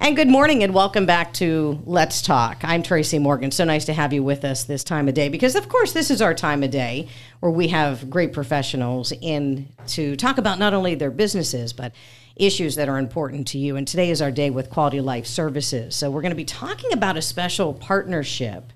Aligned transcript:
And 0.00 0.14
good 0.14 0.28
morning 0.28 0.62
and 0.62 0.72
welcome 0.72 1.06
back 1.06 1.32
to 1.34 1.82
Let's 1.84 2.22
Talk. 2.22 2.60
I'm 2.62 2.84
Tracy 2.84 3.18
Morgan. 3.18 3.50
So 3.50 3.64
nice 3.64 3.84
to 3.86 3.92
have 3.92 4.12
you 4.12 4.22
with 4.22 4.44
us 4.44 4.62
this 4.62 4.84
time 4.84 5.08
of 5.08 5.14
day 5.14 5.28
because, 5.28 5.56
of 5.56 5.68
course, 5.68 5.92
this 5.92 6.08
is 6.08 6.22
our 6.22 6.34
time 6.34 6.62
of 6.62 6.70
day 6.70 7.08
where 7.40 7.50
we 7.50 7.66
have 7.68 8.08
great 8.08 8.32
professionals 8.32 9.12
in 9.20 9.68
to 9.88 10.14
talk 10.14 10.38
about 10.38 10.60
not 10.60 10.72
only 10.72 10.94
their 10.94 11.10
businesses, 11.10 11.72
but 11.72 11.92
issues 12.36 12.76
that 12.76 12.88
are 12.88 12.96
important 12.96 13.48
to 13.48 13.58
you. 13.58 13.74
And 13.74 13.88
today 13.88 14.10
is 14.10 14.22
our 14.22 14.30
day 14.30 14.50
with 14.50 14.70
Quality 14.70 15.00
Life 15.00 15.26
Services. 15.26 15.96
So 15.96 16.12
we're 16.12 16.22
going 16.22 16.30
to 16.30 16.36
be 16.36 16.44
talking 16.44 16.92
about 16.92 17.16
a 17.16 17.22
special 17.22 17.74
partnership 17.74 18.72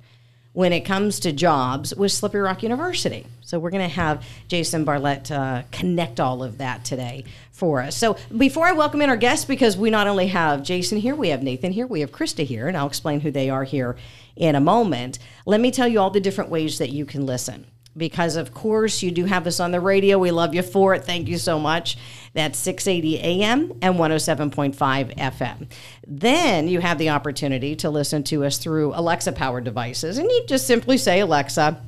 when 0.53 0.73
it 0.73 0.81
comes 0.81 1.21
to 1.21 1.33
jobs 1.33 1.95
with 1.95 2.13
Slippery 2.13 2.43
Rock 2.43 2.63
University. 2.63 3.27
So 3.41 3.59
we're 3.59 3.71
going 3.71 3.89
to 3.89 3.95
have 3.95 4.27
Jason 4.49 4.85
Bartlett 4.85 5.31
uh, 5.31 5.63
connect 5.73 6.21
all 6.21 6.43
of 6.43 6.59
that 6.59 6.85
today 6.85 7.25
for 7.51 7.81
us. 7.81 7.97
So 7.97 8.17
before 8.37 8.67
I 8.67 8.73
welcome 8.73 9.01
in 9.03 9.11
our 9.11 9.17
guests, 9.17 9.45
because 9.45 9.77
we 9.77 9.91
not 9.91 10.07
only 10.07 10.27
have 10.29 10.63
Jason 10.63 10.99
here, 10.99 11.15
we 11.15 11.29
have 11.29 11.43
Nathan 11.43 11.73
here, 11.73 11.87
we 11.87 12.01
have 12.01 12.13
Krista 12.13 12.45
here, 12.45 12.69
and 12.69 12.77
I'll 12.77 12.87
explain 12.87 13.21
who 13.21 13.31
they 13.31 13.51
are 13.51 13.65
here 13.65 13.97
in 14.37 14.55
a 14.55 14.61
moment. 14.61 15.19
Let 15.47 15.61
me 15.61 15.71
tell 15.71 15.89
you 15.89 16.01
all 16.01 16.11
the 16.11 16.21
different 16.21 16.51
ways 16.51 16.79
that 16.79 16.91
you 16.91 17.07
can 17.07 17.25
listen 17.25 17.67
because 17.97 18.37
of 18.37 18.55
course 18.55 19.03
you 19.03 19.11
do 19.11 19.25
have 19.25 19.47
us 19.47 19.61
on 19.61 19.71
the 19.71 19.81
radio. 19.81 20.19
We 20.19 20.31
love 20.31 20.55
you 20.55 20.63
for 20.63 20.95
it. 20.95 21.05
Thank 21.05 21.29
you 21.29 21.39
so 21.39 21.59
much. 21.59 21.97
That's 22.35 22.59
680 22.59 23.19
AM 23.19 23.73
and 23.83 23.97
107.5 23.97 25.17
FM. 25.17 25.69
Then 26.07 26.69
you 26.69 26.81
have 26.81 26.99
the 26.99 27.11
opportunity 27.11 27.77
to 27.77 27.91
listen 27.91 28.23
to 28.25 28.45
us 28.45 28.59
through 28.59 28.93
Alexa 28.95 29.33
powered 29.33 29.65
devices. 29.65 30.19
And 30.19 30.31
you 30.31 30.45
just 30.47 30.67
simply 30.67 30.97
say, 30.97 31.21
Alexa, 31.21 31.83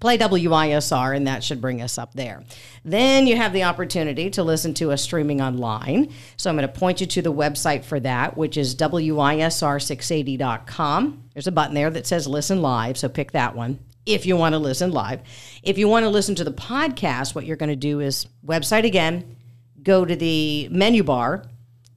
play 0.00 0.16
WISR, 0.16 1.16
and 1.16 1.26
that 1.26 1.42
should 1.42 1.60
bring 1.60 1.82
us 1.82 1.98
up 1.98 2.14
there. 2.14 2.44
Then 2.84 3.26
you 3.26 3.34
have 3.36 3.52
the 3.52 3.64
opportunity 3.64 4.30
to 4.30 4.44
listen 4.44 4.72
to 4.74 4.92
us 4.92 5.02
streaming 5.02 5.42
online. 5.42 6.12
So 6.36 6.48
I'm 6.48 6.56
going 6.56 6.68
to 6.68 6.78
point 6.78 7.00
you 7.00 7.08
to 7.08 7.22
the 7.22 7.32
website 7.32 7.84
for 7.84 7.98
that, 8.00 8.36
which 8.36 8.56
is 8.56 8.76
WISR680.com. 8.76 11.24
There's 11.34 11.48
a 11.48 11.52
button 11.52 11.74
there 11.74 11.90
that 11.90 12.06
says 12.06 12.28
listen 12.28 12.62
live, 12.62 12.96
so 12.96 13.08
pick 13.08 13.32
that 13.32 13.56
one 13.56 13.80
if 14.06 14.26
you 14.26 14.36
want 14.36 14.54
to 14.54 14.58
listen 14.58 14.92
live. 14.92 15.20
If 15.62 15.78
you 15.78 15.88
want 15.88 16.04
to 16.04 16.08
listen 16.08 16.34
to 16.36 16.44
the 16.44 16.52
podcast, 16.52 17.34
what 17.34 17.46
you're 17.46 17.56
going 17.56 17.70
to 17.70 17.76
do 17.76 18.00
is 18.00 18.26
website 18.44 18.84
again, 18.84 19.36
go 19.82 20.04
to 20.04 20.16
the 20.16 20.68
menu 20.70 21.02
bar, 21.02 21.44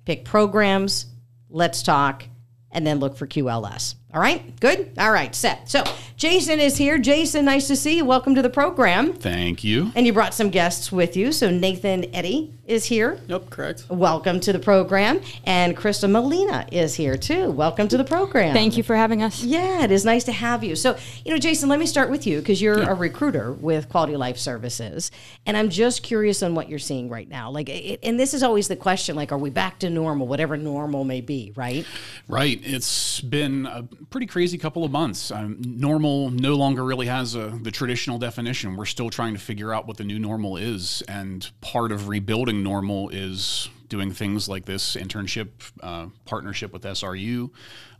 pick 0.06 0.26
programs, 0.26 1.08
let's 1.50 1.84
talk, 1.84 2.26
and 2.72 2.86
then 2.86 3.00
look 3.00 3.18
for 3.18 3.28
QLS. 3.28 3.96
All 4.14 4.22
right, 4.22 4.60
good. 4.60 4.92
All 5.00 5.12
right, 5.12 5.34
set. 5.34 5.72
So 5.72 5.84
Jason 6.18 6.60
is 6.60 6.78
here. 6.78 7.00
Jason, 7.00 7.46
nice 7.46 7.66
to 7.68 7.76
see 7.76 7.98
you. 7.98 8.06
Welcome 8.06 8.36
to 8.36 8.44
the 8.44 8.50
program. 8.50 9.14
Thank 9.14 9.64
you. 9.64 9.92
And 9.96 10.06
you 10.06 10.14
brought 10.14 10.36
some 10.36 10.52
guests 10.52 10.92
with 10.92 11.18
you. 11.18 11.32
So 11.32 11.50
Nathan 11.50 12.06
Eddy 12.14 12.54
is 12.68 12.86
here. 12.86 13.20
Yep, 13.28 13.50
correct. 13.50 13.86
Welcome 13.90 14.40
to 14.42 14.54
the 14.54 14.60
program. 14.60 15.20
And 15.46 15.76
Krista 15.76 16.10
Molina 16.10 16.68
is 16.72 16.94
here 16.94 17.18
too. 17.18 17.50
Welcome 17.50 17.88
to 17.88 17.98
the 17.98 18.04
program. 18.04 18.54
Thank 18.54 18.78
you 18.78 18.84
for 18.84 18.96
having 18.96 19.24
us. 19.24 19.44
Yeah, 19.44 19.84
it 19.84 19.92
is 19.92 20.06
nice 20.06 20.24
to 20.26 20.32
have 20.32 20.64
you. 20.64 20.76
So, 20.76 20.96
you 21.26 21.32
know, 21.32 21.40
Jason, 21.40 21.68
let 21.68 21.80
me 21.80 21.88
start 21.88 22.12
with 22.12 22.28
you 22.28 22.38
because 22.38 22.62
you're 22.62 22.84
yeah. 22.84 22.92
a 22.92 22.94
recruiter 22.94 23.52
with 23.52 23.90
Quality 23.90 24.16
Life 24.16 24.38
Services. 24.38 25.10
And 25.48 25.58
I'm 25.58 25.70
just 25.70 26.04
curious 26.04 26.44
on 26.44 26.54
what 26.54 26.70
you're 26.70 26.78
seeing 26.78 27.10
right 27.10 27.28
now. 27.28 27.50
Like, 27.50 27.68
it, 27.68 28.00
and 28.04 28.20
this 28.20 28.36
is 28.36 28.44
always 28.44 28.68
the 28.68 28.76
question 28.76 29.16
like, 29.16 29.32
are 29.32 29.38
we 29.40 29.50
back 29.50 29.80
to 29.80 29.90
normal, 29.90 30.28
whatever 30.28 30.56
normal 30.56 31.04
may 31.04 31.20
be, 31.20 31.52
right? 31.56 31.86
Right. 32.28 32.62
It's 32.64 33.20
been 33.20 33.66
a 33.66 33.88
pretty 34.10 34.28
crazy 34.28 34.58
couple 34.58 34.84
of 34.84 34.92
months. 34.92 35.32
Um, 35.32 35.58
normal 35.62 36.30
no 36.30 36.56
longer 36.56 36.84
really 36.84 37.08
has 37.08 37.36
a, 37.36 37.50
the 37.62 37.72
traditional 37.72 38.18
definition. 38.18 38.76
We're 38.76 38.86
still 38.86 39.10
trying 39.10 39.34
to 39.34 39.40
figure 39.40 39.74
out 39.74 39.88
what 39.88 39.98
the 39.98 40.04
new 40.04 40.20
normal 40.20 40.58
is, 40.58 41.04
and 41.08 41.50
part 41.62 41.92
of 41.92 42.08
rebuilding 42.08 42.64
normal 42.64 43.10
is 43.10 43.70
doing 43.90 44.12
things 44.12 44.50
like 44.50 44.66
this 44.66 44.96
internship 44.96 45.50
uh, 45.82 46.08
partnership 46.26 46.74
with 46.74 46.84
SRU. 46.84 47.52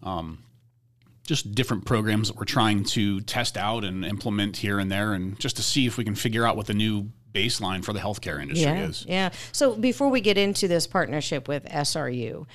Um, 0.02 0.40
just 1.26 1.56
different 1.56 1.86
programs 1.86 2.28
that 2.28 2.38
we're 2.38 2.44
trying 2.44 2.84
to 2.84 3.22
test 3.22 3.56
out 3.56 3.84
and 3.84 4.04
implement 4.04 4.58
here 4.58 4.80
and 4.80 4.92
there, 4.92 5.14
and 5.14 5.40
just 5.40 5.56
to 5.58 5.64
see 5.64 5.86
if 5.86 5.98
we 5.98 6.04
can 6.04 6.16
figure 6.16 6.46
out 6.46 6.58
what 6.58 6.68
the 6.68 6.74
new 6.74 7.10
baseline 7.34 7.84
for 7.84 7.94
the 7.94 8.00
healthcare 8.00 8.42
industry 8.42 8.72
yeah, 8.72 8.88
is. 8.88 9.06
Yeah. 9.08 9.30
So 9.52 9.76
before 9.76 10.10
we 10.10 10.22
get 10.22 10.38
into 10.38 10.68
this 10.68 10.86
partnership 10.86 11.48
with 11.48 11.66
SRU, 11.66 12.46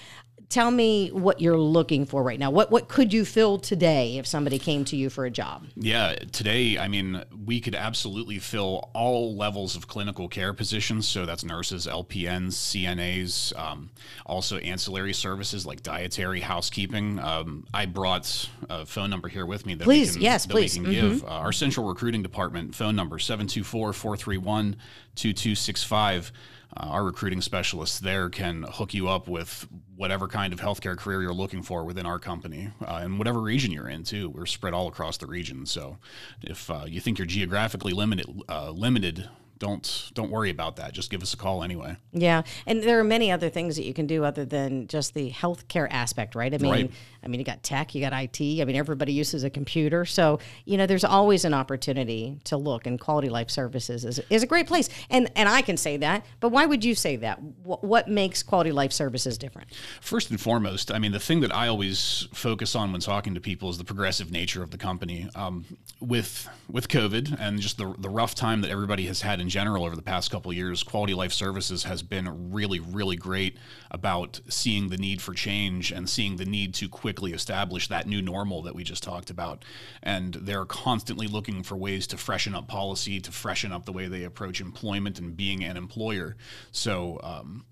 tell 0.48 0.70
me 0.70 1.08
what 1.08 1.40
you're 1.40 1.58
looking 1.58 2.06
for 2.06 2.22
right 2.22 2.38
now. 2.38 2.50
What 2.50 2.70
what 2.70 2.88
could 2.88 3.12
you 3.12 3.24
fill 3.24 3.58
today 3.58 4.18
if 4.18 4.26
somebody 4.26 4.58
came 4.58 4.84
to 4.86 4.96
you 4.96 5.10
for 5.10 5.24
a 5.26 5.30
job? 5.30 5.66
Yeah, 5.76 6.14
today, 6.32 6.78
I 6.78 6.88
mean, 6.88 7.22
we 7.44 7.60
could 7.60 7.74
absolutely 7.74 8.38
fill 8.38 8.90
all 8.94 9.36
levels 9.36 9.76
of 9.76 9.88
clinical 9.88 10.28
care 10.28 10.52
positions. 10.52 11.06
So 11.06 11.26
that's 11.26 11.44
nurses, 11.44 11.86
LPNs, 11.86 12.52
CNAs, 12.52 13.58
um, 13.58 13.90
also 14.24 14.58
ancillary 14.58 15.12
services 15.12 15.66
like 15.66 15.82
dietary, 15.82 16.40
housekeeping. 16.40 17.18
Um, 17.18 17.66
I 17.74 17.86
brought 17.86 18.48
a 18.70 18.86
phone 18.86 19.10
number 19.10 19.28
here 19.28 19.46
with 19.46 19.66
me 19.66 19.74
that 19.74 19.84
please, 19.84 20.10
we 20.10 20.14
can, 20.14 20.22
yes, 20.22 20.46
that 20.46 20.52
please. 20.52 20.78
we 20.78 20.84
can 20.84 20.94
mm-hmm. 20.94 21.08
give. 21.08 21.24
Uh, 21.24 21.38
our 21.38 21.52
central 21.52 21.86
recruiting 21.86 22.22
department 22.22 22.74
phone 22.74 22.96
number 22.96 23.18
724 23.18 23.92
431 23.92 24.76
2265 25.14 26.32
uh, 26.76 26.86
our 26.86 27.04
recruiting 27.04 27.40
specialists 27.40 27.98
there 27.98 28.28
can 28.28 28.62
hook 28.64 28.94
you 28.94 29.08
up 29.08 29.28
with 29.28 29.66
whatever 29.96 30.28
kind 30.28 30.52
of 30.52 30.60
healthcare 30.60 30.96
career 30.96 31.22
you're 31.22 31.32
looking 31.32 31.62
for 31.62 31.84
within 31.84 32.06
our 32.06 32.18
company 32.18 32.70
uh, 32.86 33.00
and 33.02 33.18
whatever 33.18 33.40
region 33.40 33.72
you're 33.72 33.88
in 33.88 34.04
too. 34.04 34.28
We're 34.30 34.46
spread 34.46 34.74
all 34.74 34.88
across 34.88 35.16
the 35.16 35.26
region. 35.26 35.66
So 35.66 35.98
if 36.42 36.70
uh, 36.70 36.84
you 36.86 37.00
think 37.00 37.18
you're 37.18 37.26
geographically 37.26 37.92
limited, 37.92 38.26
uh, 38.48 38.70
limited 38.70 39.28
don't 39.58 40.10
don't 40.14 40.30
worry 40.30 40.50
about 40.50 40.76
that. 40.76 40.92
Just 40.92 41.10
give 41.10 41.22
us 41.22 41.34
a 41.34 41.36
call 41.36 41.62
anyway. 41.62 41.96
Yeah, 42.12 42.42
and 42.66 42.82
there 42.82 42.98
are 42.98 43.04
many 43.04 43.30
other 43.30 43.48
things 43.48 43.76
that 43.76 43.84
you 43.84 43.94
can 43.94 44.06
do 44.06 44.24
other 44.24 44.44
than 44.44 44.86
just 44.86 45.14
the 45.14 45.30
healthcare 45.30 45.88
aspect, 45.90 46.34
right? 46.34 46.52
I 46.52 46.58
mean, 46.58 46.70
right. 46.70 46.90
I 47.22 47.28
mean, 47.28 47.40
you 47.40 47.44
got 47.44 47.62
tech, 47.62 47.94
you 47.94 48.00
got 48.00 48.12
IT. 48.12 48.40
I 48.40 48.64
mean, 48.64 48.76
everybody 48.76 49.12
uses 49.12 49.44
a 49.44 49.50
computer, 49.50 50.04
so 50.04 50.38
you 50.64 50.76
know, 50.76 50.86
there's 50.86 51.04
always 51.04 51.44
an 51.44 51.54
opportunity 51.54 52.38
to 52.44 52.56
look. 52.56 52.86
And 52.86 53.00
Quality 53.00 53.28
Life 53.28 53.50
Services 53.50 54.04
is, 54.04 54.20
is 54.30 54.42
a 54.42 54.46
great 54.46 54.66
place, 54.66 54.88
and 55.10 55.30
and 55.36 55.48
I 55.48 55.62
can 55.62 55.76
say 55.76 55.96
that. 55.98 56.24
But 56.40 56.50
why 56.50 56.66
would 56.66 56.84
you 56.84 56.94
say 56.94 57.16
that? 57.16 57.42
What, 57.62 57.84
what 57.84 58.08
makes 58.08 58.42
Quality 58.42 58.72
Life 58.72 58.92
Services 58.92 59.38
different? 59.38 59.68
First 60.00 60.30
and 60.30 60.40
foremost, 60.40 60.92
I 60.92 60.98
mean, 60.98 61.12
the 61.12 61.20
thing 61.20 61.40
that 61.40 61.54
I 61.54 61.68
always 61.68 62.28
focus 62.32 62.74
on 62.74 62.92
when 62.92 63.00
talking 63.00 63.34
to 63.34 63.40
people 63.40 63.70
is 63.70 63.78
the 63.78 63.84
progressive 63.84 64.30
nature 64.30 64.62
of 64.62 64.70
the 64.70 64.78
company. 64.78 65.28
Um, 65.34 65.64
with 66.00 66.48
with 66.70 66.88
COVID 66.88 67.36
and 67.40 67.60
just 67.60 67.78
the 67.78 67.94
the 67.98 68.08
rough 68.08 68.34
time 68.34 68.60
that 68.60 68.70
everybody 68.70 69.06
has 69.06 69.22
had 69.22 69.40
in 69.40 69.47
general 69.48 69.84
over 69.84 69.96
the 69.96 70.02
past 70.02 70.30
couple 70.30 70.52
years, 70.52 70.82
Quality 70.82 71.14
Life 71.14 71.32
Services 71.32 71.84
has 71.84 72.02
been 72.02 72.52
really, 72.52 72.80
really 72.80 73.16
great 73.16 73.56
about 73.90 74.40
seeing 74.48 74.88
the 74.88 74.96
need 74.96 75.20
for 75.20 75.34
change 75.34 75.90
and 75.90 76.08
seeing 76.08 76.36
the 76.36 76.44
need 76.44 76.74
to 76.74 76.88
quickly 76.88 77.32
establish 77.32 77.88
that 77.88 78.06
new 78.06 78.22
normal 78.22 78.62
that 78.62 78.74
we 78.74 78.84
just 78.84 79.02
talked 79.02 79.30
about. 79.30 79.64
And 80.02 80.34
they're 80.34 80.64
constantly 80.64 81.26
looking 81.26 81.62
for 81.62 81.76
ways 81.76 82.06
to 82.08 82.16
freshen 82.16 82.54
up 82.54 82.68
policy, 82.68 83.20
to 83.20 83.32
freshen 83.32 83.72
up 83.72 83.84
the 83.84 83.92
way 83.92 84.06
they 84.06 84.24
approach 84.24 84.60
employment 84.60 85.18
and 85.18 85.36
being 85.36 85.64
an 85.64 85.76
employer. 85.76 86.36
So, 86.72 87.20
um, 87.22 87.64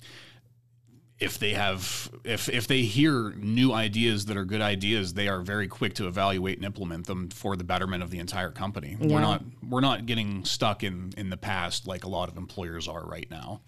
if 1.18 1.38
they 1.38 1.52
have 1.52 2.10
if 2.24 2.48
if 2.48 2.66
they 2.66 2.82
hear 2.82 3.32
new 3.36 3.72
ideas 3.72 4.26
that 4.26 4.36
are 4.36 4.44
good 4.44 4.60
ideas 4.60 5.14
they 5.14 5.28
are 5.28 5.40
very 5.40 5.66
quick 5.66 5.94
to 5.94 6.06
evaluate 6.06 6.56
and 6.58 6.64
implement 6.64 7.06
them 7.06 7.28
for 7.30 7.56
the 7.56 7.64
betterment 7.64 8.02
of 8.02 8.10
the 8.10 8.18
entire 8.18 8.50
company 8.50 8.96
yeah. 9.00 9.14
we're 9.14 9.20
not 9.20 9.42
we're 9.68 9.80
not 9.80 10.06
getting 10.06 10.44
stuck 10.44 10.84
in 10.84 11.12
in 11.16 11.30
the 11.30 11.36
past 11.36 11.86
like 11.86 12.04
a 12.04 12.08
lot 12.08 12.28
of 12.28 12.36
employers 12.36 12.86
are 12.86 13.04
right 13.04 13.30
now 13.30 13.60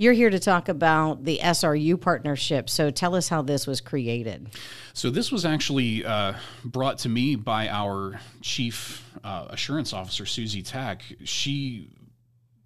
you're 0.00 0.12
here 0.12 0.30
to 0.30 0.38
talk 0.38 0.68
about 0.68 1.24
the 1.24 1.40
SRU 1.42 2.00
partnership. 2.00 2.70
So 2.70 2.88
tell 2.88 3.16
us 3.16 3.28
how 3.28 3.42
this 3.42 3.66
was 3.66 3.80
created. 3.80 4.48
So, 4.92 5.10
this 5.10 5.32
was 5.32 5.44
actually 5.44 6.04
uh, 6.04 6.34
brought 6.64 6.98
to 6.98 7.08
me 7.08 7.34
by 7.34 7.68
our 7.68 8.20
chief 8.40 9.04
uh, 9.24 9.48
assurance 9.50 9.92
officer, 9.92 10.24
Susie 10.24 10.62
Tack. 10.62 11.02
She 11.24 11.90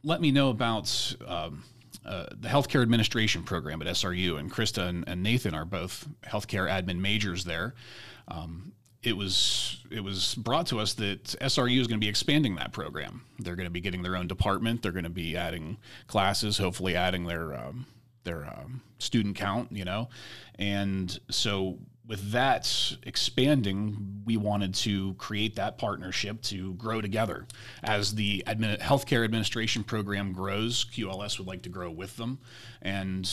let 0.05 0.21
me 0.21 0.31
know 0.31 0.51
about 0.51 1.17
um, 1.27 1.65
uh, 2.05 2.27
the 2.31 2.49
healthcare 2.49 2.83
administration 2.83 3.43
program 3.43 3.81
at 3.83 3.89
SRU, 3.89 4.39
and 4.39 4.53
Krista 4.53 4.89
and, 4.89 5.05
and 5.07 5.23
Nathan 5.23 5.55
are 5.55 5.65
both 5.65 6.09
healthcare 6.25 6.69
admin 6.69 6.99
majors 6.99 7.45
there. 7.45 7.75
Um, 8.29 8.73
it 9.03 9.17
was 9.17 9.85
it 9.91 10.01
was 10.01 10.35
brought 10.37 10.67
to 10.69 10.79
us 10.79 10.95
that 10.95 11.25
SRU 11.25 11.81
is 11.81 11.87
going 11.87 12.01
to 12.01 12.05
be 12.05 12.09
expanding 12.09 12.55
that 12.57 12.73
program. 12.73 13.23
They're 13.39 13.57
going 13.57 13.67
to 13.67 13.71
be 13.71 13.81
getting 13.81 14.03
their 14.03 14.17
own 14.17 14.29
department. 14.29 14.83
They're 14.83 14.93
going 14.93 15.05
to 15.05 15.11
be 15.11 15.37
adding 15.37 15.79
classes, 16.07 16.59
hopefully 16.59 16.95
adding 16.95 17.27
their 17.27 17.55
um, 17.55 17.87
their 18.25 18.45
um, 18.45 18.83
student 18.99 19.37
count. 19.37 19.73
You 19.73 19.85
know, 19.85 20.09
and 20.57 21.19
so 21.31 21.79
with 22.07 22.33
that 22.33 22.97
expanding, 23.05 24.23
we 24.25 24.37
wanted 24.37 24.75
to 24.75 25.15
create 25.15 25.57
that 25.57 25.79
partnership 25.79 26.43
to 26.43 26.75
grow 26.75 27.01
together. 27.01 27.47
As 27.83 28.15
the 28.15 28.43
admin, 28.47 28.79
healthcare 28.81 29.25
administration 29.25 29.85
program 29.85 30.33
grows, 30.33 30.85
QLS 30.85 31.39
would 31.39 31.47
like 31.47 31.63
to 31.63 31.69
grow 31.69 31.91
with 31.91 32.17
them. 32.17 32.39
And, 32.81 33.31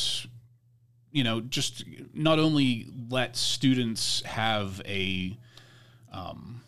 you 1.12 1.24
know, 1.24 1.42
just 1.42 1.84
not 2.14 2.38
only 2.38 2.88
let 3.10 3.36
students 3.36 4.22
have 4.24 4.82
a. 4.86 5.38
Um, 6.12 6.62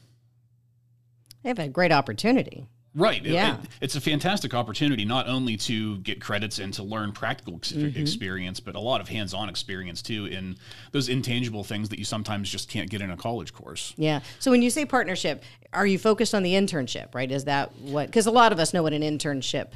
they 1.43 1.49
have 1.49 1.59
a 1.59 1.67
great 1.67 1.91
opportunity. 1.91 2.67
Right. 2.93 3.25
It- 3.25 3.31
Yeah. 3.33 3.53
it- 3.55 3.69
it's 3.79 3.95
a 3.95 4.01
fantastic 4.01 4.53
opportunity 4.53 5.05
not 5.05 5.27
only 5.27 5.55
to 5.57 5.97
get 5.99 6.19
credits 6.19 6.59
and 6.59 6.73
to 6.73 6.83
learn 6.83 7.13
practical 7.13 7.55
ex- 7.55 7.71
Mm-hmm. 7.71 7.99
experience, 7.99 8.59
but 8.59 8.75
a 8.75 8.79
lot 8.79 8.99
of 8.99 9.07
hands 9.07 9.33
on 9.33 9.47
experience 9.47 10.01
too 10.01 10.25
in 10.25 10.57
those 10.91 11.07
intangible 11.07 11.63
things 11.63 11.87
that 11.89 11.99
you 11.99 12.05
sometimes 12.05 12.49
just 12.49 12.67
can't 12.69 12.89
get 12.89 12.99
in 13.01 13.09
a 13.09 13.15
college 13.17 13.53
course. 13.53 13.93
Yeah. 13.97 14.19
So 14.39 14.51
when 14.51 14.61
you 14.61 14.69
say 14.69 14.83
partnership, 14.85 15.43
are 15.71 15.87
you 15.87 15.97
focused 15.97 16.35
on 16.35 16.43
the 16.43 16.51
internship, 16.53 17.15
right? 17.15 17.31
Is 17.31 17.45
that 17.45 17.73
what? 17.77 18.07
Because 18.07 18.25
a 18.25 18.31
lot 18.31 18.51
of 18.51 18.59
us 18.59 18.73
know 18.73 18.83
what 18.83 18.91
an 18.93 19.03
internship 19.03 19.69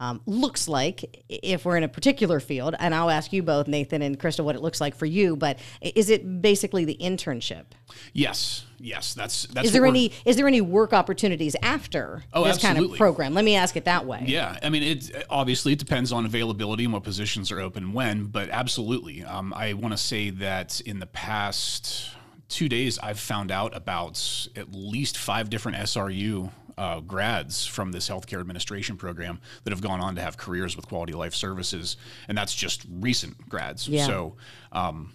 um, 0.00 0.22
looks 0.26 0.66
like 0.66 1.22
if 1.28 1.64
we're 1.64 1.76
in 1.76 1.84
a 1.84 1.88
particular 1.88 2.40
field. 2.40 2.74
And 2.78 2.94
I'll 2.94 3.10
ask 3.10 3.32
you 3.32 3.42
both, 3.42 3.68
Nathan 3.68 4.02
and 4.02 4.18
Krista, 4.18 4.42
what 4.42 4.56
it 4.56 4.62
looks 4.62 4.80
like 4.80 4.96
for 4.96 5.06
you. 5.06 5.36
But 5.36 5.58
is 5.80 6.10
it 6.10 6.42
basically 6.42 6.84
the 6.86 6.96
internship? 7.00 7.66
Yes. 8.14 8.64
Yes. 8.78 9.12
That's 9.12 9.44
that's 9.48 9.66
Is 9.66 9.72
there 9.72 9.84
any 9.84 10.10
is 10.24 10.36
there 10.36 10.48
any 10.48 10.62
work 10.62 10.94
opportunities 10.94 11.54
after 11.62 12.24
Oh, 12.32 12.44
this 12.44 12.58
kind 12.58 12.78
of 12.78 12.96
program? 12.96 13.34
Let 13.34 13.44
me 13.44 13.54
ask 13.54 13.76
it 13.76 13.84
that 13.84 14.06
way. 14.06 14.24
Yeah, 14.26 14.58
I 14.62 14.70
mean, 14.70 14.82
it 14.82 15.26
obviously 15.28 15.74
it 15.74 15.78
depends 15.78 16.12
on 16.12 16.24
availability 16.24 16.84
and 16.84 16.92
what 16.94 17.02
positions 17.02 17.52
are 17.52 17.60
open 17.60 17.92
when, 17.92 18.24
but 18.24 18.48
absolutely, 18.48 19.22
um, 19.22 19.52
I 19.54 19.74
want 19.74 19.92
to 19.92 19.98
say 19.98 20.30
that 20.30 20.80
in 20.80 20.98
the 20.98 21.06
past 21.06 22.10
two 22.48 22.70
days, 22.70 22.98
I've 22.98 23.20
found 23.20 23.50
out 23.50 23.76
about 23.76 24.48
at 24.56 24.72
least 24.72 25.18
five 25.18 25.50
different 25.50 25.76
SRU 25.78 26.50
uh, 26.80 26.98
grads 27.00 27.66
from 27.66 27.92
this 27.92 28.08
healthcare 28.08 28.40
administration 28.40 28.96
program 28.96 29.38
that 29.64 29.70
have 29.70 29.82
gone 29.82 30.00
on 30.00 30.14
to 30.14 30.22
have 30.22 30.38
careers 30.38 30.76
with 30.76 30.88
quality 30.88 31.12
life 31.12 31.34
services, 31.34 31.98
and 32.26 32.38
that's 32.38 32.54
just 32.54 32.86
recent 32.90 33.48
grads. 33.48 33.86
Yeah. 33.86 34.06
So. 34.06 34.36
Um, 34.72 35.12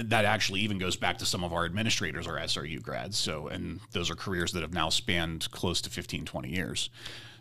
that 0.00 0.24
actually 0.24 0.60
even 0.60 0.78
goes 0.78 0.94
back 0.94 1.18
to 1.18 1.26
some 1.26 1.42
of 1.42 1.52
our 1.52 1.64
administrators 1.64 2.28
are 2.28 2.36
SRU 2.36 2.80
grads. 2.80 3.18
So, 3.18 3.48
and 3.48 3.80
those 3.90 4.12
are 4.12 4.14
careers 4.14 4.52
that 4.52 4.62
have 4.62 4.72
now 4.72 4.90
spanned 4.90 5.50
close 5.50 5.80
to 5.80 5.90
15, 5.90 6.24
20 6.24 6.48
years. 6.48 6.88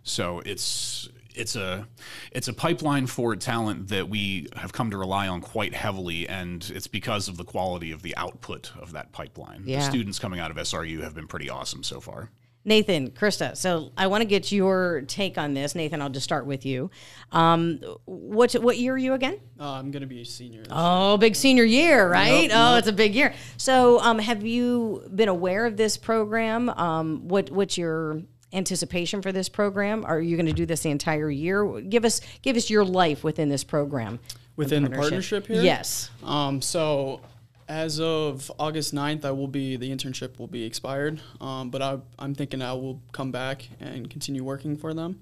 So 0.01 0.41
it's, 0.43 1.07
it's 1.35 1.55
a 1.55 1.87
it's 2.31 2.47
a 2.47 2.53
pipeline 2.53 3.05
for 3.05 3.35
talent 3.35 3.89
that 3.89 4.09
we 4.09 4.47
have 4.55 4.73
come 4.73 4.89
to 4.89 4.97
rely 4.97 5.27
on 5.27 5.39
quite 5.39 5.75
heavily, 5.75 6.27
and 6.27 6.67
it's 6.73 6.87
because 6.87 7.27
of 7.27 7.37
the 7.37 7.43
quality 7.43 7.91
of 7.91 8.01
the 8.01 8.17
output 8.17 8.71
of 8.75 8.93
that 8.93 9.11
pipeline. 9.11 9.61
Yeah. 9.63 9.77
The 9.77 9.85
students 9.85 10.17
coming 10.17 10.39
out 10.39 10.49
of 10.49 10.57
SRU 10.57 11.03
have 11.03 11.13
been 11.13 11.27
pretty 11.27 11.51
awesome 11.51 11.83
so 11.83 11.99
far. 11.99 12.31
Nathan, 12.65 13.11
Krista. 13.11 13.55
So 13.55 13.91
I 13.97 14.07
want 14.07 14.21
to 14.21 14.25
get 14.25 14.51
your 14.51 15.03
take 15.07 15.37
on 15.37 15.53
this. 15.53 15.73
Nathan, 15.73 16.01
I'll 16.01 16.09
just 16.09 16.25
start 16.25 16.45
with 16.45 16.65
you. 16.65 16.91
Um, 17.31 17.79
what 18.05 18.53
what 18.53 18.77
year 18.77 18.93
are 18.93 18.97
you 18.97 19.13
again? 19.13 19.39
Uh, 19.59 19.71
I'm 19.71 19.89
gonna 19.91 20.05
be 20.05 20.21
a 20.21 20.25
senior. 20.25 20.63
Oh, 20.69 21.17
big 21.17 21.35
senior 21.35 21.63
year, 21.63 22.09
right? 22.09 22.49
Yep, 22.49 22.51
oh, 22.53 22.73
yep. 22.73 22.79
it's 22.79 22.87
a 22.87 22.93
big 22.93 23.15
year. 23.15 23.33
So, 23.55 23.99
um, 24.01 24.19
have 24.19 24.45
you 24.45 25.09
been 25.15 25.29
aware 25.29 25.65
of 25.65 25.77
this 25.77 25.95
program? 25.95 26.69
Um, 26.69 27.27
what 27.27 27.49
what's 27.51 27.77
your 27.77 28.21
anticipation 28.53 29.21
for 29.21 29.31
this 29.31 29.49
program? 29.49 30.05
Are 30.05 30.19
you 30.19 30.35
going 30.35 30.47
to 30.47 30.53
do 30.53 30.65
this 30.65 30.81
the 30.81 30.89
entire 30.89 31.29
year? 31.29 31.81
Give 31.81 32.05
us 32.05 32.21
give 32.41 32.57
us 32.57 32.69
your 32.69 32.85
life 32.85 33.23
within 33.23 33.49
this 33.49 33.63
program. 33.63 34.19
Within 34.55 34.83
the 34.83 34.89
partnership 34.89 35.47
here? 35.47 35.61
Yes. 35.61 36.09
Um, 36.23 36.61
so 36.61 37.21
as 37.67 37.99
of 37.99 38.49
August 38.59 38.93
9th, 38.95 39.25
I 39.25 39.31
will 39.31 39.47
be 39.47 39.75
the 39.75 39.91
internship 39.91 40.39
will 40.39 40.47
be 40.47 40.63
expired. 40.63 41.19
Um, 41.41 41.69
but 41.69 41.81
I, 41.81 41.97
I'm 42.17 42.33
thinking 42.33 42.61
I 42.61 42.73
will 42.73 43.01
come 43.11 43.31
back 43.31 43.67
and 43.79 44.09
continue 44.09 44.43
working 44.43 44.77
for 44.77 44.93
them. 44.93 45.21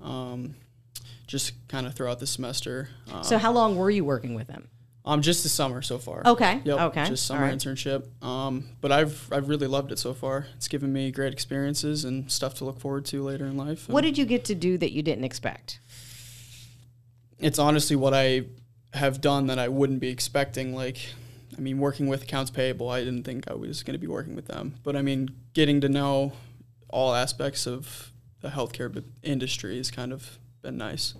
Um, 0.00 0.54
just 1.26 1.52
kind 1.68 1.86
of 1.86 1.94
throughout 1.94 2.18
the 2.20 2.26
semester. 2.26 2.88
Um, 3.12 3.24
So, 3.24 3.38
how 3.38 3.52
long 3.52 3.76
were 3.76 3.90
you 3.90 4.04
working 4.04 4.34
with 4.34 4.46
them? 4.46 4.68
um, 5.06 5.20
just 5.20 5.42
the 5.42 5.50
summer 5.50 5.82
so 5.82 5.98
far. 5.98 6.22
Okay, 6.24 6.62
Yep. 6.64 6.78
okay, 6.80 7.04
Just 7.06 7.26
summer 7.26 7.42
right. 7.42 7.54
internship. 7.54 8.06
Um, 8.24 8.68
but 8.80 8.90
I've 8.90 9.28
I've 9.30 9.50
really 9.50 9.66
loved 9.66 9.92
it 9.92 9.98
so 9.98 10.14
far. 10.14 10.46
It's 10.56 10.66
given 10.68 10.92
me 10.94 11.10
great 11.10 11.30
experiences 11.32 12.06
and 12.06 12.30
stuff 12.32 12.54
to 12.54 12.64
look 12.64 12.80
forward 12.80 13.04
to 13.06 13.22
later 13.22 13.44
in 13.44 13.56
life. 13.58 13.86
What 13.88 14.00
did 14.00 14.16
you 14.16 14.24
get 14.24 14.44
to 14.46 14.54
do 14.54 14.78
that 14.78 14.92
you 14.92 15.02
didn't 15.02 15.24
expect? 15.24 15.80
it's 17.38 17.58
honestly 17.58 17.96
what 17.96 18.14
I 18.14 18.44
have 18.94 19.20
done 19.20 19.48
that 19.48 19.58
I 19.58 19.68
wouldn't 19.68 20.00
be 20.00 20.08
expecting. 20.08 20.74
Like, 20.74 20.98
I 21.56 21.60
mean, 21.60 21.78
working 21.78 22.06
with 22.06 22.22
accounts 22.22 22.50
payable, 22.50 22.88
I 22.88 23.04
didn't 23.04 23.24
think 23.24 23.50
I 23.50 23.54
was 23.54 23.82
going 23.82 23.94
to 23.94 23.98
be 23.98 24.06
working 24.06 24.34
with 24.34 24.46
them. 24.46 24.74
But 24.82 24.96
I 24.96 25.02
mean, 25.02 25.30
getting 25.52 25.80
to 25.82 25.88
know 25.88 26.32
all 26.88 27.14
aspects 27.14 27.66
of 27.66 28.12
the 28.40 28.48
healthcare 28.48 29.02
industry 29.22 29.76
has 29.76 29.90
kind 29.90 30.12
of 30.12 30.38
been 30.62 30.76
nice 30.76 31.14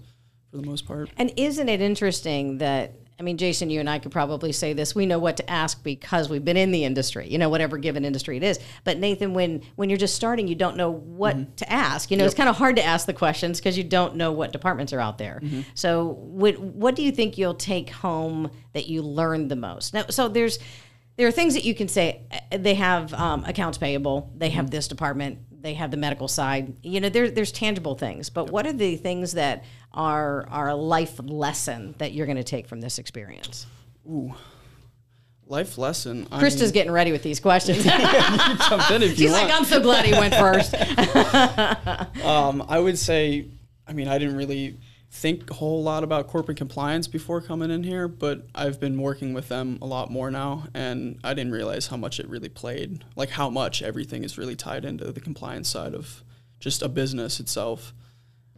for 0.50 0.56
the 0.56 0.66
most 0.66 0.86
part. 0.86 1.10
And 1.16 1.32
isn't 1.36 1.69
it 1.69 1.81
interesting 1.81 2.58
that 2.58 2.92
I 3.19 3.22
mean, 3.22 3.37
Jason, 3.37 3.70
you 3.70 3.78
and 3.78 3.88
I 3.88 4.00
could 4.00 4.11
probably 4.11 4.50
say 4.50 4.72
this. 4.72 4.94
We 4.94 5.06
know 5.06 5.20
what 5.20 5.37
to 5.37 5.49
ask 5.49 5.82
because 5.84 6.28
we've 6.28 6.44
been 6.44 6.56
in 6.56 6.72
the 6.72 6.84
industry, 6.84 7.28
you 7.28 7.38
know, 7.38 7.49
whatever 7.49 7.78
given 7.78 8.05
industry 8.05 8.37
it 8.37 8.43
is. 8.43 8.58
But 8.82 8.99
Nathan, 8.99 9.34
when 9.34 9.62
when 9.76 9.88
you're 9.88 9.99
just 9.99 10.16
starting, 10.16 10.49
you 10.49 10.56
don't 10.56 10.76
know 10.76 10.90
what 10.90 11.56
to 11.58 11.72
ask. 11.72 12.11
You 12.11 12.16
know, 12.16 12.25
it's 12.25 12.34
kind 12.34 12.49
of 12.49 12.56
hard 12.56 12.75
to 12.76 12.84
ask 12.84 13.06
the 13.06 13.12
questions 13.12 13.61
because 13.61 13.78
you 13.78 13.84
don't 13.84 14.16
know 14.16 14.32
what 14.32 14.52
departments 14.52 14.93
are 14.93 15.00
out 15.00 15.19
there. 15.19 15.40
So, 15.75 16.08
what 16.20 16.58
what 16.58 16.96
do 16.96 17.02
you 17.02 17.12
think 17.12 17.38
you'll 17.38 17.55
take 17.55 17.90
home 17.90 18.50
that 18.72 18.88
you 18.88 19.02
learned 19.02 19.50
the 19.50 19.56
most? 19.56 19.94
Now, 19.94 20.06
so 20.08 20.26
there's 20.28 20.58
there 21.17 21.28
are 21.28 21.32
things 21.32 21.55
that 21.55 21.64
you 21.64 21.75
can 21.76 21.87
say. 21.87 22.22
uh, 22.50 22.58
They 22.58 22.75
have 22.75 23.14
um, 23.14 23.44
accounts 23.44 23.78
payable. 23.78 24.32
They 24.37 24.50
have 24.50 24.70
this 24.72 24.88
department. 24.88 25.38
They 25.64 25.72
have 25.72 25.90
the 25.90 25.96
medical 25.96 26.28
side. 26.28 26.76
You 26.82 27.00
know, 27.00 27.08
there, 27.08 27.31
there's 27.31 27.50
tangible 27.50 27.94
things. 27.94 28.28
But 28.28 28.50
what 28.50 28.66
are 28.66 28.72
the 28.75 28.96
things 28.96 29.32
that 29.32 29.64
are 29.94 30.46
are 30.50 30.69
a 30.69 30.75
life 30.75 31.19
lesson 31.19 31.94
that 31.96 32.12
you're 32.12 32.26
going 32.26 32.37
to 32.37 32.44
take 32.44 32.69
from 32.69 32.82
this 32.82 32.99
experience? 32.99 33.64
Ooh, 34.06 34.34
life 35.46 35.78
lesson. 35.78 36.28
I 36.31 36.43
Krista's 36.43 36.64
mean, 36.64 36.72
getting 36.72 36.93
ready 36.93 37.12
with 37.12 37.22
these 37.22 37.40
questions. 37.40 37.82
jump 37.84 38.90
in 38.90 39.02
if 39.05 39.19
you 39.19 39.31
want. 39.31 39.44
like, 39.44 39.58
I'm 39.58 39.64
so 39.64 39.81
glad 39.81 40.05
he 40.05 40.12
went 40.12 40.34
first. 40.44 40.75
Um, 42.22 42.64
I 42.69 42.78
would 42.78 42.99
say, 42.99 43.46
I 43.87 43.94
mean, 43.94 44.08
I 44.08 44.19
didn't 44.19 44.37
really 44.37 44.76
think 45.14 45.49
a 45.49 45.55
whole 45.55 45.81
lot 45.81 46.02
about 46.02 46.26
corporate 46.26 46.56
compliance 46.56 47.06
before 47.06 47.40
coming 47.40 47.70
in 47.70 47.84
here, 47.84 48.08
but 48.08 48.49
I've 48.52 48.81
been 48.81 49.00
working 49.00 49.32
with 49.32 49.49
them 49.49 49.78
a 49.81 49.87
lot 49.87 50.11
more 50.11 50.28
now, 50.28 50.64
and 50.75 51.20
I 51.22 51.34
didn't 51.34 51.52
realize 51.52 51.87
how 51.87 51.96
much 51.96 52.19
it 52.19 52.28
really 52.28 52.49
played, 52.49 53.05
like 53.14 53.31
how 53.31 53.49
much 53.49 53.81
everything 53.81 54.25
is 54.25 54.37
really 54.37 54.56
tied 54.56 54.84
into 54.84 55.12
the 55.12 55.20
compliance 55.20 55.69
side 55.69 55.94
of 55.94 56.25
just 56.58 56.82
a 56.82 56.88
business 56.88 57.38
itself. 57.38 57.94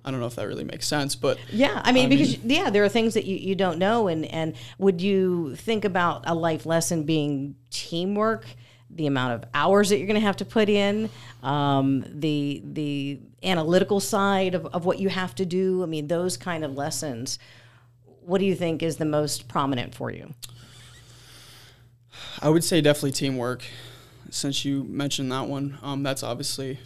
I 0.03 0.11
don't 0.11 0.19
know 0.19 0.27
if 0.27 0.37
that 0.37 0.49
really 0.49 0.65
makes 0.65 0.87
sense, 0.87 1.15
but 1.15 1.39
Yeah, 1.53 1.83
I 1.85 1.93
mean, 1.93 2.09
because 2.09 2.39
yeah, 2.39 2.71
there 2.71 2.85
are 2.85 2.89
things 2.89 3.13
that 3.15 3.27
you, 3.27 3.37
you 3.37 3.55
don't 3.55 3.79
know, 3.79 4.09
and 4.09 4.25
and 4.25 4.55
would 4.79 5.03
you 5.03 5.57
think 5.57 5.85
about 5.85 6.25
a 6.27 6.35
life 6.35 6.65
lesson 6.65 7.03
being 7.03 7.57
teamwork, 7.69 8.47
the 8.97 9.07
amount 9.07 9.35
of 9.35 9.49
hours 9.55 9.91
that 9.91 9.99
you're 9.99 10.07
going 10.07 10.21
to 10.21 10.27
have 10.27 10.37
to 10.39 10.45
put 10.45 10.69
in, 10.69 11.11
um, 11.43 12.05
the 12.09 12.63
the 12.65 13.21
analytical 13.43 14.01
side 14.01 14.55
of, 14.55 14.67
of 14.67 14.85
what 14.85 14.99
you 14.99 15.09
have 15.09 15.35
to 15.37 15.45
do. 15.45 15.83
I 15.83 15.87
mean, 15.87 16.09
those 16.09 16.37
kind 16.37 16.65
of 16.65 16.75
lessons. 16.75 17.39
What 18.23 18.39
do 18.39 18.45
you 18.45 18.57
think 18.57 18.83
is 18.83 18.97
the 18.97 19.05
most 19.05 19.47
prominent 19.47 19.95
for 19.95 20.11
you? 20.11 20.35
I 22.43 22.49
would 22.49 22.65
say 22.65 22.81
definitely 22.81 23.13
teamwork. 23.13 23.65
Since 24.31 24.65
you 24.65 24.83
mentioned 24.83 25.31
that 25.31 25.47
one, 25.47 25.79
um, 25.83 26.03
that's 26.03 26.25
obviously 26.25 26.81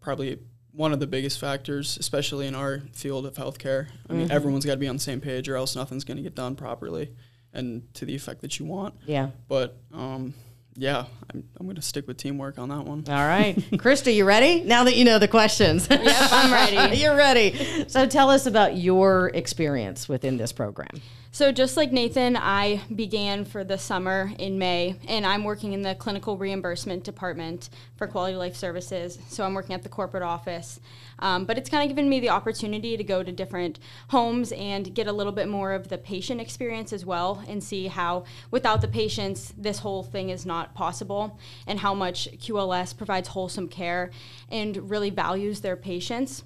probably 0.00 0.40
one 0.72 0.92
of 0.92 0.98
the 0.98 1.06
biggest 1.06 1.38
factors, 1.38 1.96
especially 1.98 2.46
in 2.46 2.54
our 2.56 2.82
field 2.92 3.26
of 3.26 3.34
healthcare. 3.34 3.88
I 4.08 4.14
mean, 4.14 4.30
everyone's 4.30 4.64
got 4.64 4.72
to 4.72 4.78
be 4.78 4.88
on 4.88 4.96
the 4.96 5.02
same 5.02 5.20
page, 5.20 5.48
or 5.48 5.54
else 5.54 5.76
nothing's 5.76 6.02
going 6.02 6.16
to 6.16 6.22
get 6.22 6.34
done 6.34 6.56
properly 6.56 7.12
and 7.52 7.92
to 7.94 8.04
the 8.04 8.14
effect 8.14 8.40
that 8.40 8.58
you 8.58 8.64
want. 8.64 8.94
Yeah. 9.06 9.30
But 9.48 9.76
um, 9.92 10.34
yeah, 10.76 11.04
I'm, 11.32 11.44
I'm 11.58 11.66
going 11.66 11.76
to 11.76 11.82
stick 11.82 12.06
with 12.06 12.16
teamwork 12.16 12.58
on 12.58 12.68
that 12.70 12.84
one. 12.84 13.04
All 13.08 13.14
right, 13.14 13.56
Krista, 13.72 14.14
you 14.14 14.24
ready? 14.24 14.62
Now 14.62 14.84
that 14.84 14.96
you 14.96 15.04
know 15.04 15.18
the 15.18 15.28
questions. 15.28 15.86
Yep, 15.90 16.00
I'm 16.32 16.52
ready. 16.52 16.96
You're 17.00 17.16
ready. 17.16 17.84
So 17.88 18.06
tell 18.06 18.30
us 18.30 18.46
about 18.46 18.76
your 18.76 19.30
experience 19.34 20.08
within 20.08 20.36
this 20.36 20.52
program. 20.52 21.00
So, 21.34 21.50
just 21.50 21.78
like 21.78 21.92
Nathan, 21.92 22.36
I 22.36 22.82
began 22.94 23.46
for 23.46 23.64
the 23.64 23.78
summer 23.78 24.32
in 24.38 24.58
May, 24.58 24.96
and 25.08 25.24
I'm 25.24 25.44
working 25.44 25.72
in 25.72 25.80
the 25.80 25.94
clinical 25.94 26.36
reimbursement 26.36 27.04
department 27.04 27.70
for 27.96 28.06
Quality 28.06 28.36
Life 28.36 28.54
Services. 28.54 29.18
So, 29.28 29.42
I'm 29.42 29.54
working 29.54 29.74
at 29.74 29.82
the 29.82 29.88
corporate 29.88 30.22
office. 30.22 30.78
Um, 31.20 31.46
but 31.46 31.56
it's 31.56 31.70
kind 31.70 31.90
of 31.90 31.96
given 31.96 32.10
me 32.10 32.20
the 32.20 32.28
opportunity 32.28 32.98
to 32.98 33.02
go 33.02 33.22
to 33.22 33.32
different 33.32 33.78
homes 34.08 34.52
and 34.52 34.94
get 34.94 35.06
a 35.06 35.12
little 35.12 35.32
bit 35.32 35.48
more 35.48 35.72
of 35.72 35.88
the 35.88 35.96
patient 35.96 36.38
experience 36.38 36.92
as 36.92 37.06
well 37.06 37.42
and 37.48 37.64
see 37.64 37.86
how, 37.86 38.24
without 38.50 38.82
the 38.82 38.88
patients, 38.88 39.54
this 39.56 39.78
whole 39.78 40.02
thing 40.02 40.28
is 40.28 40.44
not 40.44 40.74
possible, 40.74 41.38
and 41.66 41.78
how 41.78 41.94
much 41.94 42.28
QLS 42.32 42.94
provides 42.94 43.28
wholesome 43.28 43.68
care 43.68 44.10
and 44.50 44.90
really 44.90 45.08
values 45.08 45.62
their 45.62 45.76
patients. 45.76 46.44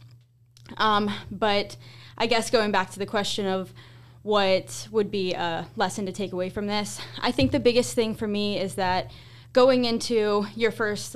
Um, 0.76 1.10
but 1.28 1.76
I 2.16 2.26
guess 2.26 2.50
going 2.50 2.70
back 2.70 2.90
to 2.90 3.00
the 3.00 3.06
question 3.06 3.46
of 3.46 3.74
what 4.26 4.88
would 4.90 5.08
be 5.08 5.34
a 5.34 5.64
lesson 5.76 6.04
to 6.04 6.10
take 6.10 6.32
away 6.32 6.50
from 6.50 6.66
this, 6.66 7.00
I 7.20 7.30
think 7.30 7.52
the 7.52 7.60
biggest 7.60 7.94
thing 7.94 8.12
for 8.12 8.26
me 8.26 8.58
is 8.58 8.74
that 8.74 9.12
going 9.52 9.84
into 9.84 10.44
your 10.56 10.72
first 10.72 11.14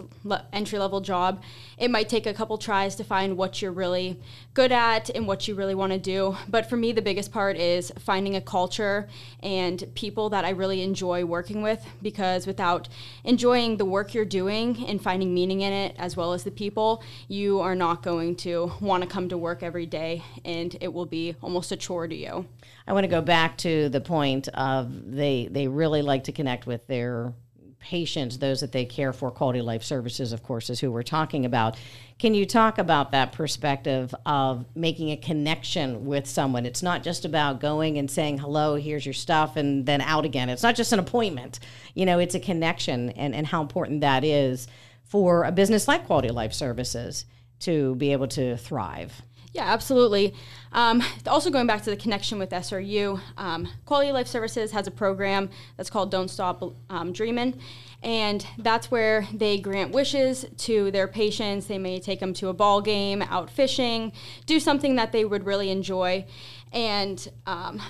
entry 0.52 0.78
level 0.78 1.00
job, 1.00 1.42
it 1.76 1.90
might 1.90 2.08
take 2.08 2.24
a 2.24 2.32
couple 2.32 2.56
tries 2.56 2.94
to 2.94 3.04
find 3.04 3.36
what 3.36 3.60
you're 3.60 3.72
really 3.72 4.18
good 4.54 4.70
at 4.70 5.10
and 5.10 5.26
what 5.26 5.46
you 5.48 5.54
really 5.56 5.74
want 5.74 5.92
to 5.92 5.98
do. 5.98 6.36
But 6.48 6.70
for 6.70 6.76
me, 6.76 6.92
the 6.92 7.02
biggest 7.02 7.32
part 7.32 7.56
is 7.56 7.92
finding 7.98 8.36
a 8.36 8.40
culture 8.40 9.08
and 9.42 9.84
people 9.94 10.30
that 10.30 10.44
I 10.44 10.50
really 10.50 10.80
enjoy 10.80 11.24
working 11.24 11.62
with 11.62 11.84
because 12.00 12.46
without 12.46 12.88
enjoying 13.24 13.76
the 13.76 13.84
work 13.84 14.14
you're 14.14 14.24
doing 14.24 14.86
and 14.86 15.02
finding 15.02 15.34
meaning 15.34 15.62
in 15.62 15.72
it, 15.72 15.96
as 15.98 16.16
well 16.16 16.32
as 16.32 16.44
the 16.44 16.50
people, 16.50 17.02
you 17.26 17.58
are 17.58 17.74
not 17.74 18.02
going 18.02 18.36
to 18.36 18.72
want 18.80 19.02
to 19.02 19.08
come 19.08 19.28
to 19.30 19.36
work 19.36 19.64
every 19.64 19.84
day 19.84 20.22
and 20.44 20.78
it 20.80 20.94
will 20.94 21.06
be 21.06 21.34
almost 21.42 21.72
a 21.72 21.76
chore 21.76 22.06
to 22.06 22.14
you. 22.14 22.46
I 22.90 22.92
want 22.92 23.04
to 23.04 23.08
go 23.08 23.20
back 23.22 23.56
to 23.58 23.88
the 23.88 24.00
point 24.00 24.48
of 24.48 25.12
they 25.12 25.48
they 25.48 25.68
really 25.68 26.02
like 26.02 26.24
to 26.24 26.32
connect 26.32 26.66
with 26.66 26.84
their 26.88 27.32
patients, 27.78 28.38
those 28.38 28.62
that 28.62 28.72
they 28.72 28.84
care 28.84 29.12
for, 29.12 29.30
quality 29.30 29.62
life 29.62 29.84
services, 29.84 30.32
of 30.32 30.42
course, 30.42 30.68
is 30.70 30.80
who 30.80 30.90
we're 30.90 31.04
talking 31.04 31.44
about. 31.46 31.76
Can 32.18 32.34
you 32.34 32.44
talk 32.44 32.78
about 32.78 33.12
that 33.12 33.30
perspective 33.30 34.12
of 34.26 34.66
making 34.74 35.10
a 35.10 35.16
connection 35.16 36.04
with 36.04 36.26
someone? 36.26 36.66
It's 36.66 36.82
not 36.82 37.04
just 37.04 37.24
about 37.24 37.60
going 37.60 37.96
and 37.96 38.10
saying, 38.10 38.38
hello, 38.38 38.74
here's 38.74 39.06
your 39.06 39.12
stuff, 39.12 39.54
and 39.54 39.86
then 39.86 40.00
out 40.00 40.24
again. 40.24 40.48
It's 40.48 40.64
not 40.64 40.74
just 40.74 40.92
an 40.92 40.98
appointment. 40.98 41.60
You 41.94 42.06
know, 42.06 42.18
it's 42.18 42.34
a 42.34 42.40
connection 42.40 43.10
and, 43.10 43.36
and 43.36 43.46
how 43.46 43.62
important 43.62 44.00
that 44.00 44.24
is 44.24 44.66
for 45.04 45.44
a 45.44 45.52
business 45.52 45.86
like 45.86 46.06
Quality 46.06 46.30
Life 46.30 46.52
Services 46.52 47.24
to 47.60 47.94
be 47.94 48.10
able 48.10 48.26
to 48.28 48.56
thrive. 48.56 49.22
Yeah, 49.52 49.64
absolutely. 49.64 50.34
Um, 50.72 51.02
also, 51.26 51.50
going 51.50 51.66
back 51.66 51.82
to 51.82 51.90
the 51.90 51.96
connection 51.96 52.38
with 52.38 52.50
SRU, 52.50 53.20
um, 53.36 53.68
Quality 53.84 54.12
Life 54.12 54.28
Services 54.28 54.70
has 54.70 54.86
a 54.86 54.92
program 54.92 55.50
that's 55.76 55.90
called 55.90 56.12
Don't 56.12 56.28
Stop 56.28 56.76
um, 56.88 57.12
Dreaming, 57.12 57.60
and 58.00 58.46
that's 58.58 58.92
where 58.92 59.26
they 59.34 59.58
grant 59.58 59.90
wishes 59.90 60.46
to 60.58 60.92
their 60.92 61.08
patients. 61.08 61.66
They 61.66 61.78
may 61.78 61.98
take 61.98 62.20
them 62.20 62.32
to 62.34 62.48
a 62.48 62.52
ball 62.52 62.80
game, 62.80 63.22
out 63.22 63.50
fishing, 63.50 64.12
do 64.46 64.60
something 64.60 64.94
that 64.96 65.10
they 65.10 65.24
would 65.24 65.44
really 65.44 65.70
enjoy, 65.70 66.26
and 66.72 67.28
um, 67.44 67.82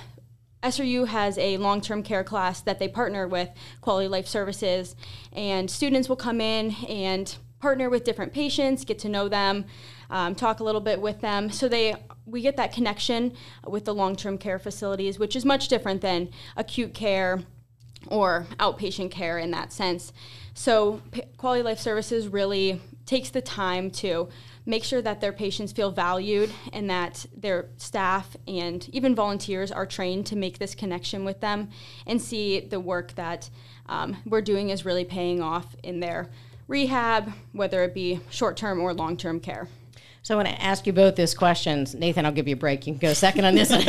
SRU 0.62 1.08
has 1.08 1.36
a 1.36 1.58
long 1.58 1.82
term 1.82 2.02
care 2.02 2.24
class 2.24 2.62
that 2.62 2.78
they 2.78 2.88
partner 2.88 3.28
with 3.28 3.50
Quality 3.82 4.08
Life 4.08 4.26
Services, 4.26 4.96
and 5.30 5.70
students 5.70 6.08
will 6.08 6.16
come 6.16 6.40
in 6.40 6.74
and 6.88 7.36
partner 7.60 7.90
with 7.90 8.04
different 8.04 8.32
patients, 8.32 8.86
get 8.86 8.98
to 9.00 9.08
know 9.10 9.28
them, 9.28 9.66
um, 10.10 10.34
talk 10.34 10.60
a 10.60 10.64
little 10.64 10.80
bit 10.80 11.00
with 11.00 11.20
them. 11.20 11.50
So 11.50 11.68
they 11.68 11.94
we 12.26 12.42
get 12.42 12.56
that 12.58 12.72
connection 12.72 13.32
with 13.66 13.84
the 13.84 13.94
long-term 13.94 14.38
care 14.38 14.58
facilities, 14.58 15.18
which 15.18 15.34
is 15.34 15.44
much 15.44 15.68
different 15.68 16.00
than 16.00 16.28
acute 16.56 16.94
care 16.94 17.40
or 18.06 18.46
outpatient 18.58 19.10
care 19.10 19.38
in 19.38 19.50
that 19.50 19.72
sense. 19.72 20.12
So 20.54 21.00
P- 21.10 21.22
Quality 21.36 21.62
Life 21.62 21.78
Services 21.78 22.28
really 22.28 22.80
takes 23.04 23.30
the 23.30 23.40
time 23.40 23.90
to 23.90 24.28
make 24.66 24.84
sure 24.84 25.02
that 25.02 25.20
their 25.20 25.32
patients 25.32 25.72
feel 25.72 25.90
valued 25.90 26.50
and 26.72 26.88
that 26.88 27.26
their 27.36 27.66
staff 27.76 28.36
and 28.46 28.88
even 28.92 29.14
volunteers 29.14 29.72
are 29.72 29.86
trained 29.86 30.26
to 30.26 30.36
make 30.36 30.58
this 30.58 30.74
connection 30.74 31.24
with 31.24 31.40
them 31.40 31.68
and 32.06 32.20
see 32.20 32.60
the 32.60 32.78
work 32.78 33.14
that 33.16 33.50
um, 33.86 34.16
we're 34.26 34.40
doing 34.40 34.70
is 34.70 34.84
really 34.84 35.04
paying 35.04 35.42
off 35.42 35.74
in 35.82 36.00
their 36.00 36.28
rehab, 36.68 37.32
whether 37.52 37.82
it 37.82 37.94
be 37.94 38.20
short 38.30 38.56
term 38.56 38.80
or 38.80 38.94
long 38.94 39.16
term 39.16 39.40
care. 39.40 39.68
So 40.22 40.34
I 40.34 40.36
want 40.36 40.48
to 40.48 40.62
ask 40.62 40.86
you 40.86 40.92
both 40.92 41.16
this 41.16 41.32
questions. 41.32 41.94
Nathan, 41.94 42.26
I'll 42.26 42.32
give 42.32 42.46
you 42.46 42.54
a 42.54 42.58
break. 42.58 42.86
You 42.86 42.92
can 42.92 43.00
go 43.00 43.14
second 43.14 43.46
on 43.46 43.54
this. 43.54 43.70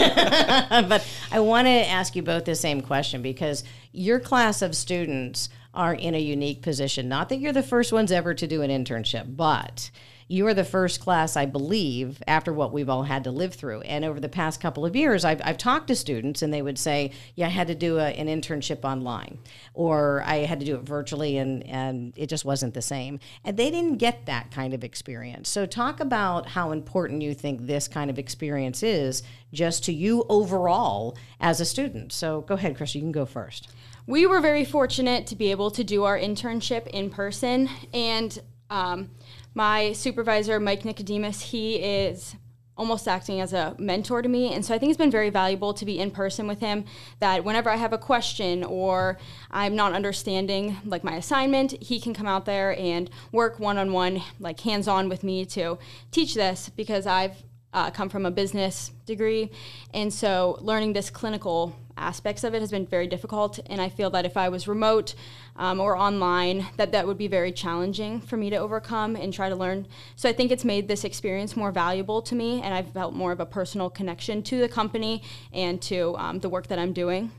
but 0.88 1.06
I 1.32 1.40
want 1.42 1.68
to 1.68 1.72
ask 1.72 2.16
you 2.16 2.24
both 2.24 2.46
the 2.46 2.56
same 2.56 2.82
question 2.82 3.22
because 3.22 3.64
your 3.92 4.20
class 4.20 4.62
of 4.62 4.76
students 4.76 5.50
are 5.74 5.94
in 5.94 6.16
a 6.16 6.20
unique 6.20 6.62
position. 6.62 7.10
Not 7.10 7.30
that 7.30 7.38
you're 7.38 7.54
the 7.54 7.64
first 7.64 7.92
ones 7.92 8.12
ever 8.12 8.34
to 8.34 8.48
do 8.48 8.62
an 8.62 8.70
internship, 8.70 9.36
but 9.36 9.92
you 10.32 10.48
are 10.48 10.54
the 10.54 10.64
first 10.64 11.02
class, 11.02 11.36
I 11.36 11.46
believe, 11.46 12.24
after 12.26 12.54
what 12.54 12.72
we've 12.72 12.88
all 12.88 13.04
had 13.04 13.26
to 13.26 13.32
live 13.32 13.54
through. 13.54 13.82
And 13.82 14.06
over 14.06 14.18
the 14.18 14.30
past 14.30 14.62
couple 14.62 14.86
of 14.86 14.96
years, 14.96 15.26
I've, 15.26 15.42
I've 15.44 15.58
talked 15.58 15.88
to 15.90 15.96
students 15.96 16.42
and 16.42 16.54
they 16.54 16.62
would 16.62 16.80
say, 16.80 17.12
Yeah, 17.36 17.48
I 17.48 17.50
had 17.50 17.68
to 17.68 17.76
do 17.76 17.98
a, 17.98 18.08
an 18.12 18.28
internship 18.28 18.86
online, 18.86 19.40
or 19.74 20.24
I 20.26 20.38
had 20.38 20.62
to 20.62 20.66
do 20.66 20.76
it 20.76 20.84
virtually 20.84 21.38
and, 21.38 21.68
and 21.68 22.14
it 22.16 22.28
just 22.28 22.46
wasn't 22.46 22.74
the 22.74 22.82
same. 22.82 23.20
And 23.44 23.58
they 23.58 23.70
didn't 23.70 23.98
get 23.98 24.26
that 24.28 24.52
kind 24.52 24.74
of 24.74 24.86
experience. 24.86 25.50
So, 25.50 25.66
talk 25.66 26.00
about 26.00 26.48
how 26.48 26.72
important 26.72 27.22
you 27.22 27.34
think 27.34 27.68
this 27.68 27.90
kind 27.90 28.10
of 28.10 28.18
experience 28.18 28.84
is 28.84 29.24
just 29.52 29.84
to 29.86 29.94
you 29.94 30.26
overall 30.30 31.18
as 31.42 31.60
a 31.60 31.66
student. 31.66 32.14
So, 32.14 32.40
go 32.42 32.54
ahead, 32.54 32.78
Chris, 32.78 32.96
you 32.96 33.02
can 33.02 33.12
go 33.12 33.26
first. 33.26 33.68
We 34.08 34.26
were 34.26 34.40
very 34.40 34.64
fortunate 34.64 35.28
to 35.28 35.36
be 35.36 35.52
able 35.52 35.72
to 35.72 35.84
do 35.84 36.06
our 36.06 36.18
internship 36.18 36.88
in 36.88 37.10
person. 37.10 37.70
And 37.94 38.40
um, 38.70 39.10
my 39.54 39.94
supervisor, 39.94 40.60
Mike 40.60 40.86
Nicodemus, 40.86 41.42
he 41.42 41.76
is 41.76 42.36
almost 42.78 43.08
acting 43.08 43.42
as 43.42 43.54
a 43.54 43.76
mentor 43.78 44.22
to 44.22 44.30
me. 44.30 44.54
And 44.54 44.66
so 44.66 44.74
I 44.74 44.80
think 44.80 44.90
it's 44.90 44.98
been 44.98 45.12
very 45.12 45.30
valuable 45.30 45.74
to 45.74 45.86
be 45.86 46.00
in 46.00 46.10
person 46.10 46.48
with 46.48 46.60
him 46.62 46.86
that 47.20 47.44
whenever 47.44 47.70
I 47.70 47.76
have 47.76 47.94
a 47.94 47.98
question 47.98 48.64
or 48.64 49.20
I'm 49.52 49.76
not 49.76 49.94
understanding 49.94 50.78
like 50.86 51.04
my 51.04 51.16
assignment, 51.16 51.74
he 51.84 52.00
can 52.00 52.14
come 52.14 52.26
out 52.26 52.46
there 52.46 52.76
and 52.80 53.10
work 53.32 53.60
one 53.60 53.78
on 53.78 53.92
one, 53.92 54.24
like 54.40 54.60
hands 54.62 54.88
on 54.88 55.10
with 55.10 55.24
me 55.24 55.46
to 55.48 55.78
teach 56.12 56.34
this 56.34 56.70
because 56.70 57.06
I've 57.06 57.44
uh, 57.74 57.92
come 57.92 58.10
from 58.10 58.26
a 58.26 58.32
business 58.32 58.92
degree. 59.06 59.52
And 59.94 60.14
so 60.14 60.58
learning 60.62 60.94
this 60.94 61.10
clinical 61.10 61.76
aspects 61.98 62.44
of 62.44 62.54
it 62.54 62.62
has 62.62 62.72
been 62.72 62.86
very 62.86 63.08
difficult. 63.08 63.60
And 63.68 63.82
I 63.82 63.90
feel 63.90 64.10
that 64.12 64.26
if 64.26 64.38
I 64.38 64.50
was 64.50 64.68
remote 64.68 65.16
um, 65.56 65.80
or 65.80 65.96
online, 65.96 66.68
that 66.78 66.92
that 66.92 67.08
would 67.08 67.18
be 67.18 67.28
very 67.28 67.52
challenging 67.52 68.22
for 68.22 68.38
me 68.38 68.50
to 68.50 68.58
overcome 68.58 69.16
and 69.16 69.34
try 69.34 69.50
to 69.50 69.56
learn. 69.56 69.88
So 70.16 70.30
I 70.30 70.34
think 70.34 70.52
it's 70.52 70.66
made 70.66 70.88
this 70.88 71.04
experience 71.04 71.56
more 71.56 71.72
valuable 71.72 72.22
to 72.24 72.36
me. 72.36 72.62
And 72.62 72.74
I've 72.74 72.92
felt 72.92 73.14
more 73.14 73.32
of 73.32 73.40
a 73.40 73.46
personal 73.46 73.90
connection 73.90 74.44
to 74.44 74.60
the 74.60 74.70
company 74.70 75.24
and 75.54 75.82
to 75.84 76.16
um, 76.18 76.40
the 76.40 76.50
work 76.50 76.68
that 76.68 76.80
I'm 76.80 76.94
doing. 76.94 77.32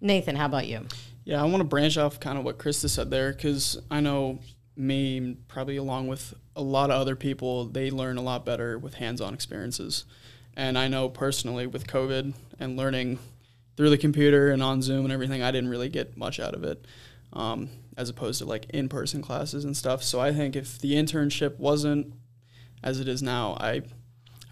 Nathan, 0.00 0.36
how 0.36 0.46
about 0.46 0.66
you? 0.66 0.86
Yeah, 1.24 1.42
I 1.42 1.44
want 1.44 1.58
to 1.58 1.64
branch 1.64 1.98
off 1.98 2.18
kind 2.18 2.38
of 2.38 2.44
what 2.44 2.58
Krista 2.58 2.88
said 2.88 3.10
there 3.10 3.32
because 3.32 3.78
I 3.90 4.00
know 4.00 4.40
me, 4.76 5.36
probably 5.46 5.76
along 5.76 6.08
with 6.08 6.34
a 6.56 6.62
lot 6.62 6.90
of 6.90 7.00
other 7.00 7.16
people, 7.16 7.66
they 7.66 7.90
learn 7.90 8.16
a 8.16 8.22
lot 8.22 8.44
better 8.44 8.78
with 8.78 8.94
hands 8.94 9.20
on 9.20 9.34
experiences. 9.34 10.04
And 10.56 10.76
I 10.76 10.88
know 10.88 11.08
personally 11.08 11.66
with 11.66 11.86
COVID 11.86 12.32
and 12.58 12.76
learning 12.76 13.18
through 13.80 13.88
the 13.88 13.96
computer 13.96 14.50
and 14.50 14.62
on 14.62 14.82
Zoom 14.82 15.06
and 15.06 15.12
everything, 15.12 15.42
I 15.42 15.50
didn't 15.50 15.70
really 15.70 15.88
get 15.88 16.14
much 16.14 16.38
out 16.38 16.52
of 16.52 16.64
it 16.64 16.84
um, 17.32 17.70
as 17.96 18.10
opposed 18.10 18.38
to 18.40 18.44
like 18.44 18.66
in 18.68 18.90
person 18.90 19.22
classes 19.22 19.64
and 19.64 19.74
stuff. 19.74 20.02
So 20.02 20.20
I 20.20 20.34
think 20.34 20.54
if 20.54 20.78
the 20.78 20.92
internship 20.92 21.58
wasn't 21.58 22.12
as 22.82 23.00
it 23.00 23.08
is 23.08 23.22
now, 23.22 23.56
I 23.58 23.80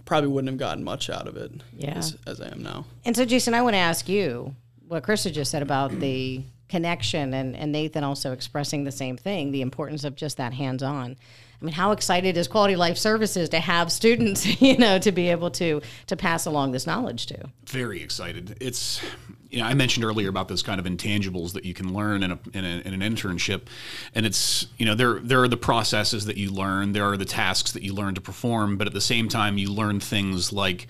probably 0.06 0.30
wouldn't 0.30 0.48
have 0.48 0.58
gotten 0.58 0.82
much 0.82 1.10
out 1.10 1.28
of 1.28 1.36
it 1.36 1.52
yeah. 1.76 1.98
as, 1.98 2.16
as 2.26 2.40
I 2.40 2.48
am 2.48 2.62
now. 2.62 2.86
And 3.04 3.14
so, 3.14 3.26
Jason, 3.26 3.52
I 3.52 3.60
want 3.60 3.74
to 3.74 3.78
ask 3.78 4.08
you 4.08 4.54
what 4.86 5.02
Krista 5.02 5.30
just 5.30 5.50
said 5.50 5.60
about 5.60 5.90
the 6.00 6.40
connection 6.70 7.34
and, 7.34 7.54
and 7.54 7.70
Nathan 7.70 8.04
also 8.04 8.32
expressing 8.32 8.84
the 8.84 8.92
same 8.92 9.18
thing, 9.18 9.52
the 9.52 9.60
importance 9.60 10.04
of 10.04 10.16
just 10.16 10.38
that 10.38 10.54
hands 10.54 10.82
on. 10.82 11.18
I 11.60 11.64
mean, 11.64 11.74
how 11.74 11.90
excited 11.90 12.36
is 12.36 12.46
Quality 12.46 12.76
Life 12.76 12.98
Services 12.98 13.48
to 13.48 13.58
have 13.58 13.90
students, 13.90 14.46
you 14.60 14.78
know, 14.78 14.98
to 14.98 15.10
be 15.10 15.28
able 15.28 15.50
to 15.52 15.80
to 16.06 16.16
pass 16.16 16.46
along 16.46 16.72
this 16.72 16.86
knowledge 16.86 17.26
to? 17.26 17.50
Very 17.66 18.00
excited. 18.02 18.56
It's, 18.60 19.02
you 19.50 19.58
know, 19.58 19.66
I 19.66 19.74
mentioned 19.74 20.04
earlier 20.04 20.28
about 20.28 20.48
those 20.48 20.62
kind 20.62 20.78
of 20.78 20.86
intangibles 20.86 21.54
that 21.54 21.64
you 21.64 21.74
can 21.74 21.92
learn 21.92 22.22
in, 22.22 22.32
a, 22.32 22.38
in, 22.54 22.64
a, 22.64 22.82
in 22.86 23.02
an 23.02 23.14
internship, 23.16 23.62
and 24.14 24.24
it's, 24.24 24.66
you 24.78 24.86
know, 24.86 24.94
there 24.94 25.18
there 25.18 25.42
are 25.42 25.48
the 25.48 25.56
processes 25.56 26.26
that 26.26 26.36
you 26.36 26.50
learn, 26.50 26.92
there 26.92 27.04
are 27.04 27.16
the 27.16 27.24
tasks 27.24 27.72
that 27.72 27.82
you 27.82 27.92
learn 27.92 28.14
to 28.14 28.20
perform, 28.20 28.76
but 28.76 28.86
at 28.86 28.92
the 28.92 29.00
same 29.00 29.28
time, 29.28 29.58
you 29.58 29.72
learn 29.72 29.98
things 29.98 30.52
like 30.52 30.86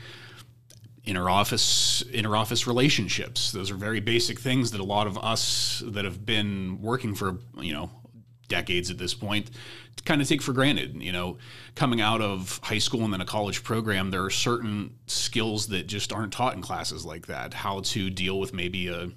inter 1.04 1.30
office 1.30 2.02
inter 2.12 2.36
office 2.36 2.66
relationships. 2.66 3.52
Those 3.52 3.70
are 3.70 3.76
very 3.76 4.00
basic 4.00 4.38
things 4.38 4.72
that 4.72 4.80
a 4.82 4.84
lot 4.84 5.06
of 5.06 5.16
us 5.16 5.82
that 5.86 6.04
have 6.04 6.26
been 6.26 6.82
working 6.82 7.14
for 7.14 7.38
you 7.58 7.72
know 7.72 7.90
decades 8.48 8.90
at 8.90 8.98
this 8.98 9.14
point 9.14 9.50
kind 10.08 10.22
of 10.22 10.26
take 10.26 10.40
for 10.40 10.54
granted. 10.54 11.00
You 11.02 11.12
know, 11.12 11.36
coming 11.74 12.00
out 12.00 12.22
of 12.22 12.58
high 12.62 12.78
school 12.78 13.04
and 13.04 13.12
then 13.12 13.20
a 13.20 13.26
college 13.26 13.62
program, 13.62 14.10
there 14.10 14.24
are 14.24 14.30
certain 14.30 14.94
skills 15.06 15.68
that 15.68 15.86
just 15.86 16.12
aren't 16.12 16.32
taught 16.32 16.54
in 16.54 16.62
classes 16.62 17.04
like 17.04 17.26
that. 17.26 17.52
How 17.52 17.80
to 17.80 18.08
deal 18.08 18.40
with 18.40 18.54
maybe 18.54 18.88
a 18.88 19.10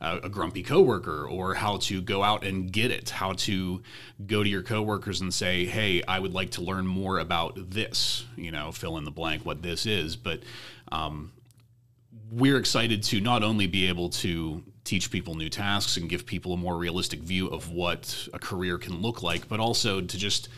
a, 0.00 0.28
grumpy 0.28 0.62
coworker, 0.62 1.26
or 1.26 1.54
how 1.54 1.78
to 1.78 2.02
go 2.02 2.22
out 2.22 2.44
and 2.44 2.70
get 2.70 2.90
it. 2.90 3.08
How 3.08 3.32
to 3.32 3.80
go 4.26 4.42
to 4.42 4.48
your 4.48 4.62
coworkers 4.62 5.22
and 5.22 5.32
say, 5.32 5.64
"Hey, 5.64 6.02
I 6.06 6.18
would 6.18 6.34
like 6.34 6.50
to 6.52 6.62
learn 6.62 6.86
more 6.86 7.18
about 7.18 7.70
this." 7.70 8.26
You 8.36 8.52
know, 8.52 8.70
fill 8.70 8.98
in 8.98 9.04
the 9.04 9.10
blank 9.10 9.44
what 9.44 9.62
this 9.62 9.86
is, 9.86 10.14
but. 10.14 10.42
Um, 10.92 11.32
we're 12.30 12.56
excited 12.56 13.02
to 13.02 13.20
not 13.20 13.44
only 13.44 13.66
be 13.66 13.86
able 13.86 14.08
to 14.08 14.62
teach 14.84 15.10
people 15.10 15.34
new 15.34 15.48
tasks 15.48 15.96
and 15.96 16.08
give 16.08 16.26
people 16.26 16.52
a 16.52 16.56
more 16.56 16.76
realistic 16.76 17.20
view 17.20 17.48
of 17.48 17.70
what 17.70 18.28
a 18.32 18.38
career 18.38 18.78
can 18.78 19.00
look 19.00 19.22
like, 19.22 19.48
but 19.48 19.58
also 19.58 20.00
to 20.00 20.18
just 20.18 20.48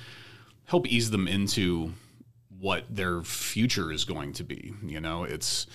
help 0.64 0.86
ease 0.86 1.10
them 1.10 1.28
into 1.28 1.92
what 2.58 2.84
their 2.90 3.22
future 3.22 3.92
is 3.92 4.04
going 4.04 4.32
to 4.34 4.44
be. 4.44 4.74
You 4.82 5.00
know, 5.00 5.24
it's 5.24 5.66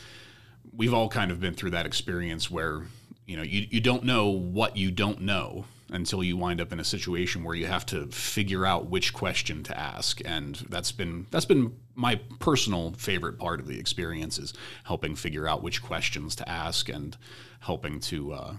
we've 0.75 0.93
all 0.93 1.10
kind 1.10 1.31
of 1.31 1.39
been 1.39 1.53
through 1.53 1.72
that 1.72 1.86
experience 1.86 2.51
where 2.51 2.84
you 3.25 3.38
know 3.38 3.44
you, 3.44 3.68
you 3.70 3.82
don't 3.82 4.04
know 4.04 4.30
what 4.30 4.78
you 4.78 4.92
don't 4.92 5.22
know 5.22 5.66
until 5.92 6.24
you 6.24 6.38
wind 6.38 6.62
up 6.62 6.72
in 6.72 6.80
a 6.80 6.84
situation 6.84 7.44
where 7.44 7.56
you 7.56 7.66
have 7.66 7.86
to 7.86 8.08
figure 8.08 8.66
out 8.66 8.90
which 8.90 9.13
question 9.13 9.62
to 9.63 9.78
ask. 9.78 10.22
And 10.25 10.56
that's 10.70 10.92
been 10.92 11.28
that's 11.32 11.46
been 11.46 11.75
my 11.96 12.16
personal 12.40 12.94
favorite 12.94 13.38
part 13.38 13.60
of 13.60 13.68
the 13.68 13.78
experience 13.78 14.40
is 14.40 14.54
helping 14.86 15.16
figure 15.16 15.48
out 15.48 15.62
which 15.62 15.84
questions 15.84 16.36
to 16.38 16.50
ask 16.50 16.90
and 16.90 17.18
helping 17.60 18.00
to 18.00 18.34
uh, 18.34 18.54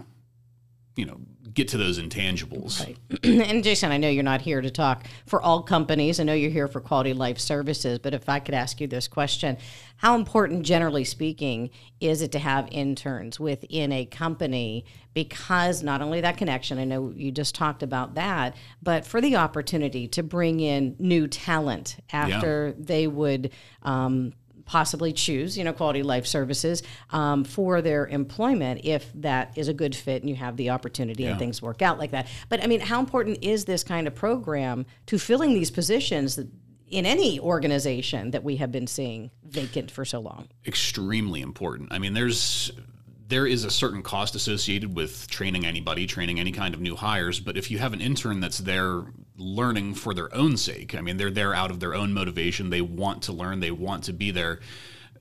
you 0.95 1.05
know 1.05 1.17
get 1.53 1.67
to 1.67 1.77
those 1.77 1.99
intangibles 1.99 2.79
Right. 2.79 2.97
and 3.23 3.63
Jason, 3.63 3.91
I 3.91 3.97
know 3.97 4.09
you're 4.09 4.23
not 4.23 4.41
here 4.41 4.61
to 4.61 4.71
talk 4.71 5.05
for 5.25 5.41
all 5.41 5.61
companies. 5.61 6.19
I 6.19 6.23
know 6.23 6.33
you're 6.33 6.51
here 6.51 6.67
for 6.67 6.81
Quality 6.81 7.13
Life 7.13 7.39
Services, 7.39 7.99
but 7.99 8.13
if 8.13 8.27
I 8.27 8.39
could 8.39 8.55
ask 8.55 8.81
you 8.81 8.87
this 8.87 9.07
question, 9.07 9.57
how 9.97 10.15
important, 10.15 10.63
generally 10.63 11.03
speaking, 11.03 11.69
is 11.99 12.21
it 12.21 12.31
to 12.33 12.39
have 12.39 12.67
interns 12.71 13.39
within 13.39 13.91
a 13.91 14.05
company? 14.05 14.85
Because 15.13 15.83
not 15.83 16.01
only 16.01 16.21
that 16.21 16.37
connection, 16.37 16.79
I 16.79 16.85
know 16.85 17.13
you 17.15 17.31
just 17.31 17.55
talked 17.55 17.83
about 17.83 18.15
that, 18.15 18.55
but 18.81 19.05
for 19.05 19.21
the 19.21 19.35
opportunity 19.35 20.07
to 20.09 20.23
bring 20.23 20.59
in 20.59 20.95
new 20.99 21.27
talent 21.27 21.97
after 22.11 22.73
they 22.77 23.07
would. 23.07 23.51
Um, 23.83 24.33
possibly 24.65 25.13
choose, 25.13 25.57
you 25.57 25.63
know, 25.63 25.73
quality 25.73 26.03
life 26.03 26.25
services 26.25 26.83
um, 27.11 27.43
for 27.43 27.81
their 27.81 28.07
employment 28.07 28.81
if 28.83 29.11
that 29.13 29.57
is 29.57 29.67
a 29.67 29.73
good 29.73 29.95
fit 29.95 30.21
and 30.21 30.29
you 30.29 30.35
have 30.35 30.57
the 30.57 30.69
opportunity 30.69 31.25
and 31.25 31.39
things 31.39 31.61
work 31.61 31.81
out 31.81 31.99
like 31.99 32.11
that. 32.11 32.27
But 32.49 32.63
I 32.63 32.67
mean, 32.67 32.79
how 32.79 32.99
important 32.99 33.39
is 33.41 33.65
this 33.65 33.83
kind 33.83 34.07
of 34.07 34.15
program 34.15 34.85
to 35.07 35.19
filling 35.19 35.53
these 35.53 35.71
positions 35.71 36.35
that, 36.35 36.47
in 36.89 37.05
any 37.07 37.39
organization 37.39 38.31
that 38.31 38.43
we 38.43 38.57
have 38.57 38.71
been 38.71 38.85
seeing 38.85 39.31
vacant 39.43 39.89
for 39.89 40.05
so 40.05 40.19
long? 40.19 40.47
extremely 40.65 41.41
important. 41.41 41.91
I 41.91 41.99
mean, 41.99 42.13
there's 42.13 42.71
there 43.27 43.45
is 43.47 43.63
a 43.63 43.71
certain 43.71 44.01
cost 44.01 44.35
associated 44.35 44.95
with 44.95 45.27
training 45.29 45.65
anybody, 45.65 46.05
training 46.05 46.39
any 46.39 46.51
kind 46.51 46.73
of 46.73 46.81
new 46.81 46.95
hires. 46.95 47.39
But 47.39 47.57
if 47.57 47.71
you 47.71 47.77
have 47.79 47.93
an 47.93 48.01
intern 48.01 48.39
that's 48.39 48.59
there 48.59 49.03
learning 49.37 49.95
for 49.95 50.13
their 50.13 50.33
own 50.35 50.57
sake, 50.57 50.95
I 50.95 51.01
mean, 51.01 51.17
they're 51.17 51.31
there 51.31 51.53
out 51.53 51.71
of 51.71 51.79
their 51.79 51.93
own 51.95 52.13
motivation. 52.13 52.69
They 52.69 52.81
want 52.81 53.23
to 53.23 53.33
learn. 53.33 53.59
They 53.59 53.71
want 53.71 54.03
to 54.05 54.13
be 54.13 54.31
there. 54.31 54.59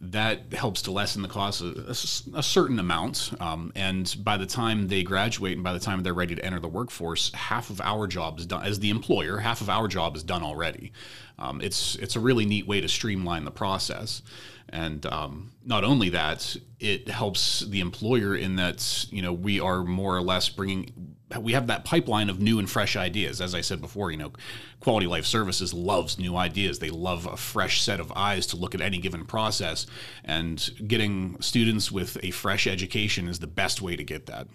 That 0.01 0.53
helps 0.53 0.83
to 0.83 0.91
lessen 0.91 1.23
the 1.23 1.29
cost 1.29 1.63
a 1.63 2.43
certain 2.43 2.81
amount. 2.81 3.31
Um, 3.39 3.71
and 3.77 4.13
by 4.19 4.37
the 4.37 4.47
time 4.47 4.89
they 4.89 5.05
graduate 5.05 5.55
and 5.55 5.63
by 5.63 5.73
the 5.73 5.79
time 5.79 6.03
they're 6.03 6.13
ready 6.13 6.35
to 6.35 6.45
enter 6.45 6.59
the 6.59 6.67
workforce, 6.67 7.33
half 7.33 7.71
of 7.71 7.81
our 7.81 8.09
job 8.09 8.41
is 8.41 8.47
done. 8.47 8.65
As 8.65 8.81
the 8.81 8.91
employer, 8.91 9.39
half 9.39 9.61
of 9.61 9.71
our 9.71 9.87
job 9.87 10.17
is 10.17 10.25
done 10.25 10.43
already. 10.43 10.93
Um, 11.39 11.61
it's 11.61 11.95
it's 11.97 12.17
a 12.17 12.21
really 12.21 12.47
neat 12.47 12.67
way 12.67 12.81
to 12.81 12.89
streamline 12.89 13.45
the 13.45 13.53
process. 13.53 14.23
And 14.69 15.05
um, 15.07 15.53
not 15.65 15.85
only 15.85 16.09
that, 16.11 16.57
it 16.81 17.09
helps 17.09 17.61
the 17.61 17.81
employer 17.81 18.35
in 18.35 18.57
that 18.57 19.07
you 19.11 19.23
know 19.23 19.33
we 19.33 19.61
are 19.61 19.85
more 19.85 20.17
or 20.17 20.23
less 20.23 20.49
bringing 20.49 21.13
we 21.41 21.53
have 21.53 21.69
that 21.69 21.85
pipeline 21.85 22.29
of 22.29 22.41
new 22.41 22.59
and 22.59 22.69
fresh 22.69 22.97
ideas. 22.97 23.41
As 23.41 23.55
I 23.55 23.61
said 23.61 23.81
before, 23.81 24.11
you 24.11 24.17
know, 24.17 24.33
Quality 24.81 25.07
Life 25.07 25.25
Services 25.25 25.73
loves 25.73 26.19
new 26.19 26.37
ideas. 26.37 26.79
They 26.79 26.91
love 26.91 27.27
a 27.27 27.37
fresh 27.37 27.81
set 27.83 28.01
of 28.01 28.13
eyes 28.15 28.47
to 28.49 28.57
look 28.57 28.75
at 28.75 28.81
any 28.81 28.99
given 28.99 29.25
process, 29.25 29.87
and 30.25 30.71
getting 30.87 31.41
students 31.41 31.91
with 31.91 32.23
a 32.23 32.31
fresh 32.31 32.67
education 32.67 33.29
is 33.29 33.39
the 33.39 33.47
best 33.47 33.81
way 33.81 33.97
to 33.97 34.05
get 34.05 34.27
that. 34.27 34.49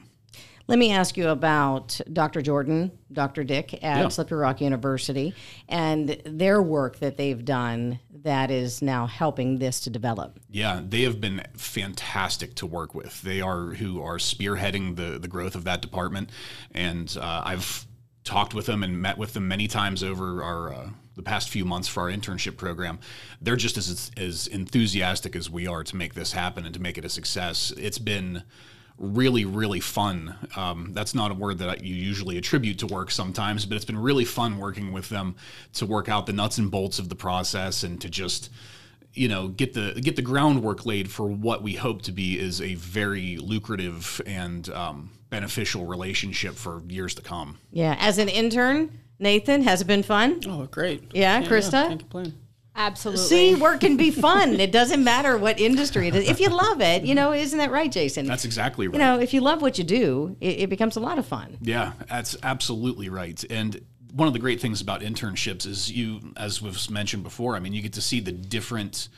Let 0.68 0.80
me 0.80 0.92
ask 0.92 1.16
you 1.16 1.30
about 1.30 2.00
Dr. 2.12 2.42
Jordan, 2.42 2.92
Dr. 3.14 3.46
Dick 3.46 3.74
at 3.76 3.82
Yeah. 4.02 4.08
Slippery 4.10 4.40
Rock 4.40 4.60
University, 4.60 5.34
and 5.70 6.22
their 6.26 6.62
work 6.62 7.00
that 7.00 7.16
they've 7.16 7.44
done 7.44 8.00
that 8.24 8.52
is 8.52 8.82
now 8.82 9.08
helping 9.08 9.60
this 9.60 9.80
to 9.82 9.90
develop. 9.90 10.40
Yeah, 10.52 10.82
they 10.86 11.04
have 11.04 11.22
been 11.22 11.42
fantastic 11.56 12.54
to 12.56 12.66
work 12.66 12.94
with. 12.94 13.22
They 13.22 13.40
are 13.40 13.76
who 13.76 14.02
are 14.02 14.18
spearheading 14.18 14.98
the 14.98 15.18
the 15.18 15.30
growth 15.30 15.56
of 15.56 15.64
that 15.64 15.82
department, 15.82 16.32
and 16.74 17.16
uh, 17.20 17.44
I've 17.46 17.88
talked 18.26 18.54
with 18.54 18.66
them 18.66 18.84
and 18.84 19.02
met 19.02 19.18
with 19.18 19.34
them 19.34 19.48
many 19.48 19.68
times 19.68 20.04
over 20.04 20.44
our. 20.44 20.74
Uh, 20.74 20.90
the 21.16 21.24
past 21.24 21.50
few 21.50 21.66
months 21.66 21.88
for 21.88 22.04
our 22.04 22.16
internship 22.16 22.58
program, 22.58 23.00
they're 23.42 23.56
just 23.56 23.76
as 23.76 24.12
as 24.16 24.46
enthusiastic 24.46 25.36
as 25.36 25.50
we 25.50 25.66
are 25.66 25.84
to 25.84 25.96
make 25.96 26.14
this 26.14 26.34
happen 26.34 26.64
and 26.64 26.76
to 26.76 26.80
make 26.80 26.96
it 26.96 27.04
a 27.04 27.10
success. 27.10 27.74
It's 27.76 27.98
been 27.98 28.44
really, 28.98 29.46
really 29.46 29.80
fun. 29.80 30.36
Um, 30.56 30.92
that's 30.94 31.14
not 31.14 31.32
a 31.32 31.34
word 31.34 31.60
that 31.60 31.84
you 31.84 31.96
usually 31.96 32.38
attribute 32.38 32.80
to 32.80 32.88
work 32.88 33.12
sometimes, 33.12 33.66
but 33.66 33.76
it's 33.76 33.86
been 33.86 34.00
really 34.00 34.26
fun 34.26 34.58
working 34.58 34.92
with 34.92 35.10
them 35.10 35.36
to 35.74 35.86
work 35.86 36.10
out 36.10 36.26
the 36.26 36.34
nuts 36.34 36.58
and 36.58 36.72
bolts 36.72 37.00
of 37.00 37.10
the 37.10 37.16
process 37.16 37.84
and 37.84 38.02
to 38.02 38.10
just 38.10 38.50
you 39.14 39.28
know 39.28 39.48
get 39.48 39.74
the 39.74 40.00
get 40.02 40.16
the 40.16 40.22
groundwork 40.22 40.86
laid 40.86 41.10
for 41.10 41.28
what 41.28 41.64
we 41.64 41.74
hope 41.74 42.02
to 42.04 42.12
be 42.12 42.40
is 42.40 42.62
a 42.62 42.76
very 42.76 43.38
lucrative 43.38 44.22
and 44.26 44.70
um, 44.70 45.12
beneficial 45.30 45.86
relationship 45.86 46.56
for 46.56 46.82
years 46.88 47.16
to 47.16 47.22
come. 47.22 47.58
Yeah, 47.72 47.96
as 48.00 48.18
an 48.18 48.30
intern, 48.30 49.00
Nathan, 49.20 49.64
has 49.64 49.82
it 49.82 49.88
been 49.88 50.04
fun? 50.04 50.42
Oh, 50.48 50.66
great. 50.66 51.12
Yeah, 51.14 51.42
Krista? 51.44 51.88
can't 51.88 52.00
complain. 52.00 52.34
Absolutely. 52.78 53.24
See, 53.26 53.56
work 53.56 53.80
can 53.80 53.98
be 53.98 54.12
fun. 54.12 54.60
it 54.60 54.72
doesn't 54.72 55.04
matter 55.04 55.36
what 55.38 55.60
industry 55.60 56.08
it 56.08 56.16
is. 56.16 56.30
If 56.30 56.40
you 56.40 56.50
love 56.50 56.80
it, 56.80 57.04
you 57.04 57.16
know, 57.16 57.34
isn't 57.34 57.58
that 57.58 57.72
right, 57.72 57.92
Jason? 57.92 58.28
That's 58.28 58.46
exactly 58.46 58.88
right. 58.88 58.94
you 58.94 59.00
know, 59.00 59.20
if 59.20 59.34
you 59.34 59.42
love 59.42 59.64
what 59.64 59.80
you 59.80 59.84
do, 59.84 60.38
it, 60.40 60.60
it 60.60 60.70
becomes 60.70 60.96
a 60.96 61.00
lot 61.00 61.18
of 61.18 61.26
fun. 61.26 61.58
Yeah, 61.60 61.94
that's 62.08 62.38
absolutely 62.44 63.10
right. 63.10 63.44
And 63.50 63.82
one 64.14 64.28
of 64.28 64.34
the 64.34 64.40
great 64.40 64.62
things 64.62 64.80
about 64.80 65.02
internships 65.02 65.66
is 65.66 65.92
you, 65.92 66.34
as 66.38 66.62
we've 66.62 66.90
mentioned 66.90 67.24
before, 67.24 67.56
I 67.56 67.60
mean, 67.60 67.74
you 67.74 67.82
get 67.82 67.94
to 67.94 68.02
see 68.02 68.20
the 68.20 68.32
different 68.32 69.10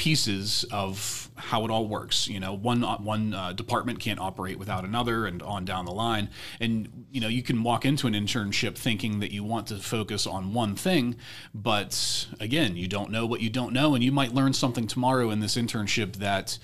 pieces 0.00 0.64
of 0.72 1.28
how 1.34 1.62
it 1.66 1.70
all 1.70 1.86
works. 1.86 2.26
You 2.26 2.40
know, 2.40 2.54
one 2.54 2.80
one 2.80 3.34
uh, 3.34 3.52
department 3.52 4.00
can't 4.00 4.18
operate 4.18 4.58
without 4.58 4.82
another, 4.86 5.26
and 5.26 5.42
on 5.42 5.66
down 5.66 5.84
the 5.84 5.92
line. 5.92 6.30
And 6.58 7.06
you 7.12 7.20
know, 7.20 7.28
you 7.28 7.42
can 7.42 7.62
walk 7.62 7.84
into 7.84 8.06
an 8.06 8.14
internship 8.14 8.78
thinking 8.78 9.20
that 9.20 9.30
you 9.30 9.44
want 9.44 9.66
to 9.66 9.76
focus 9.76 10.26
on 10.26 10.54
one 10.54 10.74
thing, 10.74 11.16
but 11.52 12.26
again, 12.40 12.76
you 12.76 12.88
don't 12.88 13.10
know 13.10 13.26
what 13.26 13.42
you 13.42 13.50
don't 13.50 13.74
know, 13.74 13.94
and 13.94 14.02
you 14.02 14.10
might 14.10 14.32
learn 14.32 14.54
something 14.54 14.86
tomorrow 14.86 15.28
in 15.28 15.40
this 15.40 15.54
internship 15.54 16.16
that 16.16 16.58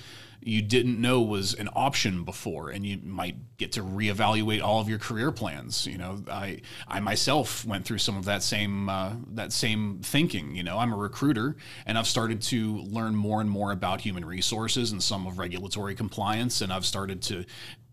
you 0.46 0.62
didn't 0.62 1.00
know 1.00 1.20
was 1.20 1.54
an 1.54 1.68
option 1.74 2.22
before 2.24 2.70
and 2.70 2.87
you 2.87 2.98
might 3.02 3.35
get 3.56 3.72
to 3.72 3.82
reevaluate 3.82 4.62
all 4.62 4.80
of 4.80 4.88
your 4.88 4.98
career 4.98 5.32
plans 5.32 5.87
you 5.87 5.98
know? 5.98 6.22
I 6.30 6.61
i 6.87 7.00
myself 7.00 7.64
went 7.64 7.85
through 7.85 7.98
some 7.98 8.16
of 8.16 8.24
that 8.26 8.42
same 8.42 8.88
uh, 8.88 9.12
that 9.32 9.52
same 9.52 10.00
thinking 10.02 10.54
you 10.54 10.62
know? 10.62 10.78
I'm 10.78 10.92
a 10.92 10.96
recruiter 10.96 11.56
and 11.85 11.98
i've 11.98 12.06
started 12.06 12.40
to 12.42 12.76
learn 12.78 13.14
more 13.14 13.40
and 13.40 13.50
more 13.50 13.72
about 13.72 14.00
human 14.00 14.24
resources 14.24 14.92
and 14.92 15.02
some 15.02 15.26
of 15.26 15.38
regulatory 15.38 15.94
compliance 15.94 16.61
and 16.61 16.72
i've 16.72 16.87
started 16.87 17.22
to 17.22 17.44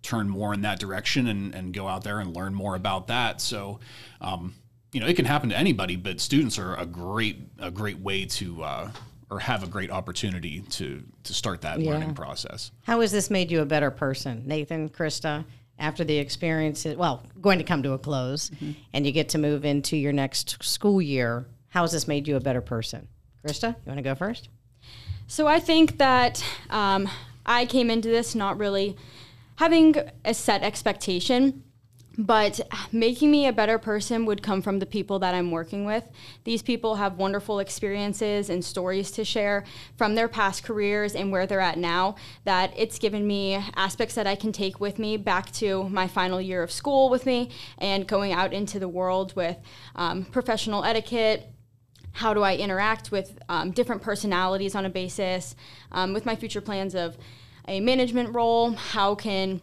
turn 0.04 0.30
more 0.30 0.54
in 0.54 0.62
that 0.62 0.80
direction 0.80 1.28
and, 1.28 1.56
and 1.56 1.74
go 1.74 1.88
out 1.88 2.04
there 2.04 2.20
and 2.20 2.36
learn 2.36 2.54
more 2.54 2.76
about 2.76 3.08
that. 3.08 3.40
So 3.40 3.80
um, 4.20 4.54
you 4.92 5.00
know 5.00 5.08
it 5.08 5.16
can 5.16 5.26
happen 5.26 5.50
to 5.50 5.58
anybody 5.58 5.96
but 5.96 6.20
students 6.20 6.60
are 6.60 6.76
a 6.76 6.86
great 6.86 7.40
a 7.60 7.72
great 7.72 8.00
way 8.00 8.26
to 8.26 8.64
uh, 8.64 8.92
or 9.30 9.40
have 9.40 9.64
a 9.64 9.68
great 9.68 9.92
opportunity 9.92 10.62
to 10.62 11.04
to 11.24 11.34
start 11.34 11.62
that 11.62 11.80
learning 11.80 12.14
process. 12.14 12.72
How 12.84 13.02
has 13.02 13.12
this 13.12 13.30
made 13.30 13.52
you 13.52 13.62
a 13.62 13.66
better 13.66 13.92
person, 13.92 14.44
Nathan, 14.46 14.90
Krista? 14.90 15.46
After 15.80 16.04
the 16.04 16.18
experience, 16.20 16.86
well, 16.86 17.24
going 17.42 17.58
to 17.58 17.64
come 17.64 17.82
to 17.82 17.94
a 17.94 17.98
close, 17.98 18.52
and 18.94 19.08
you 19.08 19.12
get 19.12 19.30
to 19.30 19.40
move 19.40 19.66
into 19.66 19.98
your 19.98 20.14
next 20.14 20.64
school 20.64 21.02
year, 21.02 21.48
how 21.70 21.82
has 21.82 21.92
this 21.92 22.08
made 22.08 22.28
you 22.28 22.36
a 22.36 22.40
better 22.40 22.62
person? 22.62 23.08
Krista, 23.44 23.70
you 23.70 23.88
want 23.88 23.98
to 23.98 24.04
go 24.04 24.14
first? 24.14 24.50
So 25.26 25.48
I 25.48 25.60
think 25.60 25.98
that 25.98 26.46
um, 26.70 27.10
I 27.46 27.66
came 27.66 27.90
into 27.90 28.08
this 28.08 28.36
not 28.36 28.60
really 28.60 28.96
having 29.56 29.96
a 30.24 30.34
set 30.34 30.62
expectation, 30.62 31.64
but 32.18 32.60
making 32.92 33.32
me 33.32 33.48
a 33.48 33.54
better 33.54 33.80
person 33.80 34.26
would 34.26 34.44
come 34.44 34.62
from 34.62 34.80
the 34.80 34.86
people 34.86 35.20
that 35.20 35.34
I'm 35.34 35.50
working 35.50 35.86
with. 35.86 36.10
These 36.44 36.62
people 36.62 36.96
have 36.96 37.18
wonderful 37.18 37.60
experiences 37.60 38.50
and 38.50 38.64
stories 38.64 39.10
to 39.12 39.26
share 39.26 39.64
from 39.98 40.16
their 40.16 40.28
past 40.28 40.64
careers 40.64 41.16
and 41.16 41.32
where 41.32 41.48
they're 41.48 41.60
at 41.60 41.78
now. 41.78 42.16
That 42.44 42.72
it's 42.78 43.00
given 43.00 43.26
me 43.26 43.56
aspects 43.76 44.16
that 44.16 44.28
I 44.28 44.36
can 44.36 44.52
take 44.52 44.80
with 44.80 45.00
me 45.00 45.18
back 45.18 45.52
to 45.54 45.90
my 45.90 46.08
final 46.08 46.40
year 46.40 46.62
of 46.62 46.72
school 46.72 47.10
with 47.10 47.26
me 47.26 47.50
and 47.80 48.08
going 48.08 48.32
out 48.32 48.54
into 48.54 48.80
the 48.80 48.90
world 48.90 49.36
with 49.36 49.58
um, 49.96 50.26
professional 50.26 50.84
etiquette 50.84 51.50
how 52.16 52.32
do 52.32 52.44
I 52.44 52.56
interact 52.56 53.12
with 53.12 53.40
um, 53.50 53.72
different 53.72 54.04
personalities 54.04 54.76
on 54.76 54.86
a 54.86 54.90
basis, 54.90 55.56
um, 55.92 56.14
with 56.14 56.28
my 56.28 56.36
future 56.36 56.62
plans 56.62 56.94
of 56.94 57.18
a 57.68 57.80
management 57.80 58.36
role, 58.36 58.74
how 58.74 59.16
can 59.16 59.62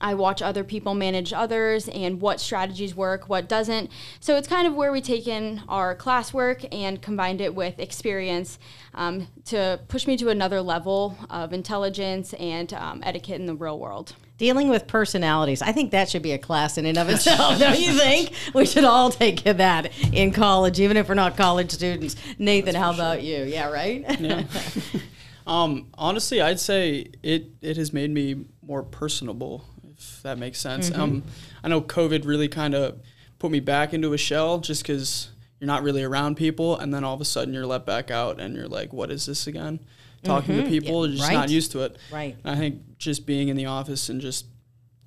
I 0.00 0.14
watch 0.14 0.40
other 0.42 0.64
people 0.64 0.94
manage 0.94 1.32
others 1.32 1.88
and 1.88 2.20
what 2.20 2.40
strategies 2.40 2.94
work, 2.94 3.28
what 3.28 3.48
doesn't. 3.48 3.90
So 4.20 4.36
it's 4.36 4.48
kind 4.48 4.66
of 4.66 4.74
where 4.74 4.92
we 4.92 5.00
take 5.00 5.26
in 5.28 5.62
our 5.68 5.94
classwork 5.94 6.66
and 6.72 7.00
combined 7.02 7.40
it 7.40 7.54
with 7.54 7.78
experience 7.78 8.58
um, 8.94 9.28
to 9.46 9.80
push 9.88 10.06
me 10.06 10.16
to 10.16 10.28
another 10.28 10.60
level 10.62 11.16
of 11.28 11.52
intelligence 11.52 12.32
and 12.34 12.72
um, 12.72 13.02
etiquette 13.04 13.40
in 13.40 13.46
the 13.46 13.54
real 13.54 13.78
world. 13.78 14.14
Dealing 14.38 14.70
with 14.70 14.86
personalities. 14.86 15.60
I 15.60 15.72
think 15.72 15.90
that 15.90 16.08
should 16.08 16.22
be 16.22 16.32
a 16.32 16.38
class 16.38 16.78
in 16.78 16.86
and 16.86 16.96
of 16.96 17.10
itself, 17.10 17.58
don't 17.58 17.78
you 17.78 17.92
think? 17.92 18.32
We 18.54 18.64
should 18.64 18.84
all 18.84 19.10
take 19.10 19.44
that 19.44 19.92
in 20.14 20.32
college, 20.32 20.80
even 20.80 20.96
if 20.96 21.10
we're 21.10 21.14
not 21.14 21.36
college 21.36 21.70
students. 21.72 22.16
Nathan, 22.38 22.74
how 22.74 22.94
about 22.94 23.22
you? 23.22 23.44
Yeah, 23.44 23.68
right? 23.68 24.02
Yeah. 24.18 24.44
um, 25.46 25.88
honestly, 25.92 26.40
I'd 26.40 26.58
say 26.58 27.08
it 27.22 27.50
it 27.60 27.76
has 27.76 27.92
made 27.92 28.10
me 28.10 28.46
more 28.62 28.82
personable. 28.82 29.64
If 30.00 30.22
that 30.22 30.38
makes 30.38 30.58
sense. 30.58 30.90
Um, 30.92 31.22
I 31.62 31.68
know 31.68 31.80
COVID 31.80 32.24
really 32.24 32.48
kind 32.48 32.74
of 32.74 33.00
put 33.38 33.50
me 33.50 33.60
back 33.60 33.92
into 33.92 34.12
a 34.12 34.18
shell 34.18 34.58
just 34.58 34.82
because 34.82 35.30
you're 35.58 35.66
not 35.66 35.82
really 35.82 36.02
around 36.02 36.36
people, 36.36 36.76
and 36.76 36.92
then 36.92 37.04
all 37.04 37.14
of 37.14 37.20
a 37.20 37.24
sudden 37.24 37.52
you're 37.52 37.66
let 37.66 37.84
back 37.86 38.10
out, 38.10 38.40
and 38.40 38.56
you're 38.56 38.68
like, 38.68 38.92
"What 38.92 39.10
is 39.10 39.26
this 39.26 39.46
again?" 39.46 39.80
Talking 40.22 40.62
to 40.62 40.68
people, 40.68 41.06
you're 41.06 41.16
just 41.16 41.28
right. 41.28 41.34
not 41.34 41.48
used 41.48 41.72
to 41.72 41.80
it. 41.80 41.96
Right. 42.12 42.36
And 42.44 42.54
I 42.54 42.58
think 42.58 42.98
just 42.98 43.24
being 43.24 43.48
in 43.48 43.56
the 43.56 43.66
office 43.66 44.10
and 44.10 44.20
just 44.20 44.46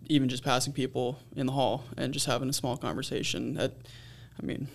even 0.07 0.27
just 0.27 0.43
passing 0.43 0.73
people 0.73 1.19
in 1.35 1.45
the 1.45 1.53
hall 1.53 1.85
and 1.97 2.13
just 2.13 2.25
having 2.25 2.49
a 2.49 2.53
small 2.53 2.77
conversation 2.77 3.53
that, 3.53 3.73
I 4.41 4.45
mean, 4.45 4.67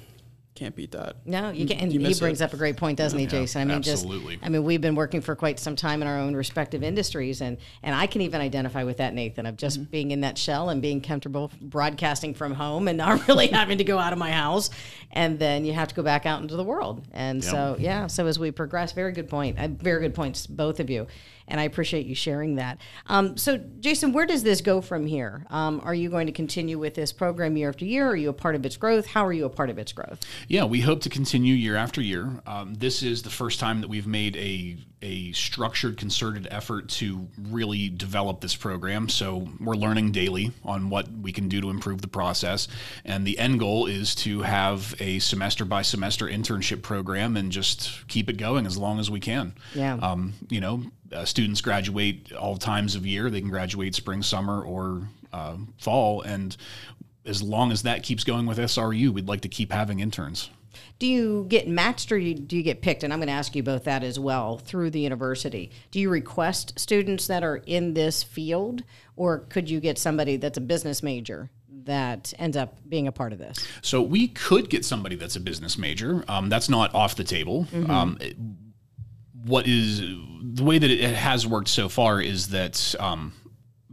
can't 0.58 0.74
beat 0.74 0.90
that. 0.92 1.16
No, 1.24 1.50
you 1.50 1.66
can't. 1.66 1.80
And 1.82 1.92
You 1.92 2.00
he 2.00 2.14
brings 2.18 2.40
it. 2.40 2.44
up 2.44 2.52
a 2.52 2.56
great 2.56 2.76
point, 2.76 2.98
doesn't 2.98 3.18
he, 3.18 3.26
Jason? 3.26 3.62
I 3.62 3.64
mean, 3.64 3.76
absolutely. 3.78 4.34
just 4.36 4.46
I 4.46 4.48
mean, 4.48 4.64
we've 4.64 4.80
been 4.80 4.94
working 4.94 5.20
for 5.20 5.36
quite 5.36 5.58
some 5.58 5.76
time 5.76 6.02
in 6.02 6.08
our 6.08 6.18
own 6.18 6.34
respective 6.34 6.82
industries, 6.82 7.40
and 7.40 7.56
and 7.82 7.94
I 7.94 8.06
can 8.06 8.20
even 8.22 8.40
identify 8.40 8.82
with 8.84 8.96
that, 8.98 9.14
Nathan, 9.14 9.46
of 9.46 9.56
just 9.56 9.68
Mm-hmm. 9.78 9.90
being 9.90 10.10
in 10.10 10.20
that 10.22 10.38
shell 10.38 10.70
and 10.70 10.80
being 10.82 11.00
comfortable 11.00 11.50
broadcasting 11.60 12.34
from 12.34 12.52
home 12.54 12.88
and 12.88 12.96
not 12.98 13.28
really 13.28 13.46
having 13.48 13.78
to 13.78 13.84
go 13.84 13.98
out 13.98 14.12
of 14.12 14.18
my 14.18 14.32
house, 14.32 14.70
and 15.12 15.38
then 15.38 15.64
you 15.64 15.72
have 15.74 15.88
to 15.88 15.94
go 15.94 16.02
back 16.02 16.26
out 16.26 16.42
into 16.42 16.56
the 16.56 16.64
world. 16.64 17.06
And 17.12 17.44
so, 17.44 17.76
yeah. 17.78 18.06
So 18.08 18.26
as 18.26 18.38
we 18.38 18.50
progress, 18.50 18.92
very 18.92 19.12
good 19.12 19.28
point. 19.28 19.58
Uh, 19.58 19.68
very 19.68 20.00
good 20.00 20.14
points, 20.14 20.46
both 20.46 20.80
of 20.80 20.90
you. 20.90 21.06
And 21.48 21.61
I 21.61 21.64
appreciate 21.64 22.06
you 22.06 22.14
sharing 22.14 22.56
that. 22.56 22.78
Um, 23.06 23.37
so, 23.37 23.58
Jason, 23.80 24.12
where 24.12 24.26
does 24.26 24.42
this 24.42 24.61
go 24.61 24.80
from 24.80 25.06
here? 25.06 25.46
Um, 25.50 25.80
are 25.82 25.94
you 25.94 26.11
going 26.11 26.26
to 26.26 26.32
continue 26.32 26.78
with 26.78 26.94
this 26.94 27.12
program 27.12 27.56
year 27.56 27.68
after 27.68 27.84
year? 27.84 28.06
Are 28.06 28.16
you 28.16 28.28
a 28.28 28.34
part 28.34 28.54
of 28.54 28.64
its 28.64 28.76
growth? 28.76 29.06
How 29.06 29.26
are 29.26 29.32
you 29.32 29.46
a 29.46 29.50
part 29.50 29.70
of 29.70 29.78
its 29.78 29.92
growth? 29.92 30.20
Yeah, 30.46 30.64
we 30.64 30.80
hope 30.80 31.00
to 31.02 31.08
continue 31.08 31.54
year 31.54 31.76
after 31.76 32.00
year. 32.00 32.40
Um, 32.46 32.74
this 32.74 33.02
is 33.02 33.22
the 33.22 33.30
first 33.30 33.61
time 33.61 33.80
that 33.80 33.88
we've 33.88 34.06
made 34.06 34.37
a 34.37 34.76
a 35.02 35.30
structured, 35.32 35.96
concerted 35.96 36.48
effort 36.50 36.88
to 36.88 37.28
really 37.50 37.88
develop 37.88 38.40
this 38.40 38.56
program. 38.56 39.08
So 39.08 39.48
we're 39.61 39.76
learning 39.76 40.12
daily 40.12 40.50
on 40.64 40.90
what 40.90 41.08
we 41.08 41.30
can 41.30 41.48
do 41.48 41.61
to 41.61 41.70
improve 41.70 42.02
the 42.02 42.08
process, 42.08 42.68
and 43.04 43.26
the 43.26 43.38
end 43.38 43.61
goal 43.61 43.87
is 43.87 44.14
to 44.16 44.42
have 44.42 44.94
a 45.00 45.18
semester 45.20 45.64
by 45.64 45.82
semester 45.82 46.26
internship 46.26 46.82
program 46.82 47.37
and 47.37 47.52
just 47.52 48.06
keep 48.08 48.28
it 48.28 48.38
going 48.38 48.66
as 48.66 48.76
long 48.76 48.98
as 48.98 49.11
we 49.11 49.20
can. 49.20 49.54
Yeah. 49.74 49.94
Um, 49.94 50.34
you 50.48 50.61
know, 50.61 50.82
uh, 51.12 51.24
students 51.24 51.60
graduate 51.60 52.32
all 52.32 52.56
times 52.56 52.94
of 52.94 53.06
year. 53.06 53.30
They 53.30 53.40
can 53.40 53.50
graduate 53.50 53.94
spring, 53.94 54.22
summer, 54.22 54.62
or 54.62 55.08
uh, 55.32 55.56
fall, 55.78 56.22
and 56.22 56.56
as 57.24 57.42
long 57.42 57.72
as 57.72 57.82
that 57.82 58.02
keeps 58.02 58.24
going 58.24 58.46
with 58.46 58.56
SRU, 58.58 59.10
we'd 59.10 59.28
like 59.28 59.42
to 59.42 59.48
keep 59.48 59.70
having 59.72 60.00
interns. 60.00 60.48
Do 60.98 61.06
you 61.06 61.44
get 61.48 61.68
matched 61.68 62.10
or 62.10 62.18
do 62.18 62.56
you 62.56 62.62
get 62.62 62.80
picked? 62.82 63.02
And 63.02 63.12
I'm 63.12 63.18
going 63.18 63.26
to 63.28 63.32
ask 63.32 63.54
you 63.54 63.62
both 63.62 63.84
that 63.84 64.02
as 64.02 64.18
well 64.18 64.58
through 64.58 64.90
the 64.90 65.00
university. 65.00 65.70
Do 65.90 66.00
you 66.00 66.08
request 66.08 66.78
students 66.78 67.26
that 67.26 67.42
are 67.44 67.56
in 67.66 67.94
this 67.94 68.22
field, 68.22 68.82
or 69.16 69.40
could 69.50 69.68
you 69.68 69.80
get 69.80 69.98
somebody 69.98 70.36
that's 70.36 70.56
a 70.56 70.60
business 70.62 71.02
major 71.02 71.50
that 71.84 72.32
ends 72.38 72.56
up 72.56 72.78
being 72.88 73.06
a 73.06 73.12
part 73.12 73.32
of 73.32 73.38
this? 73.38 73.66
So 73.82 74.00
we 74.02 74.28
could 74.28 74.70
get 74.70 74.84
somebody 74.84 75.16
that's 75.16 75.36
a 75.36 75.40
business 75.40 75.76
major. 75.78 76.24
Um, 76.28 76.48
that's 76.48 76.68
not 76.68 76.94
off 76.94 77.14
the 77.16 77.24
table. 77.24 77.66
Um, 77.88 78.16
it- 78.20 78.36
what 79.44 79.66
is 79.66 80.01
the 80.01 80.64
way 80.64 80.79
that 80.79 80.90
it 80.90 81.14
has 81.14 81.46
worked 81.46 81.68
so 81.68 81.88
far 81.88 82.20
is 82.20 82.48
that 82.48 82.94
um, 82.98 83.33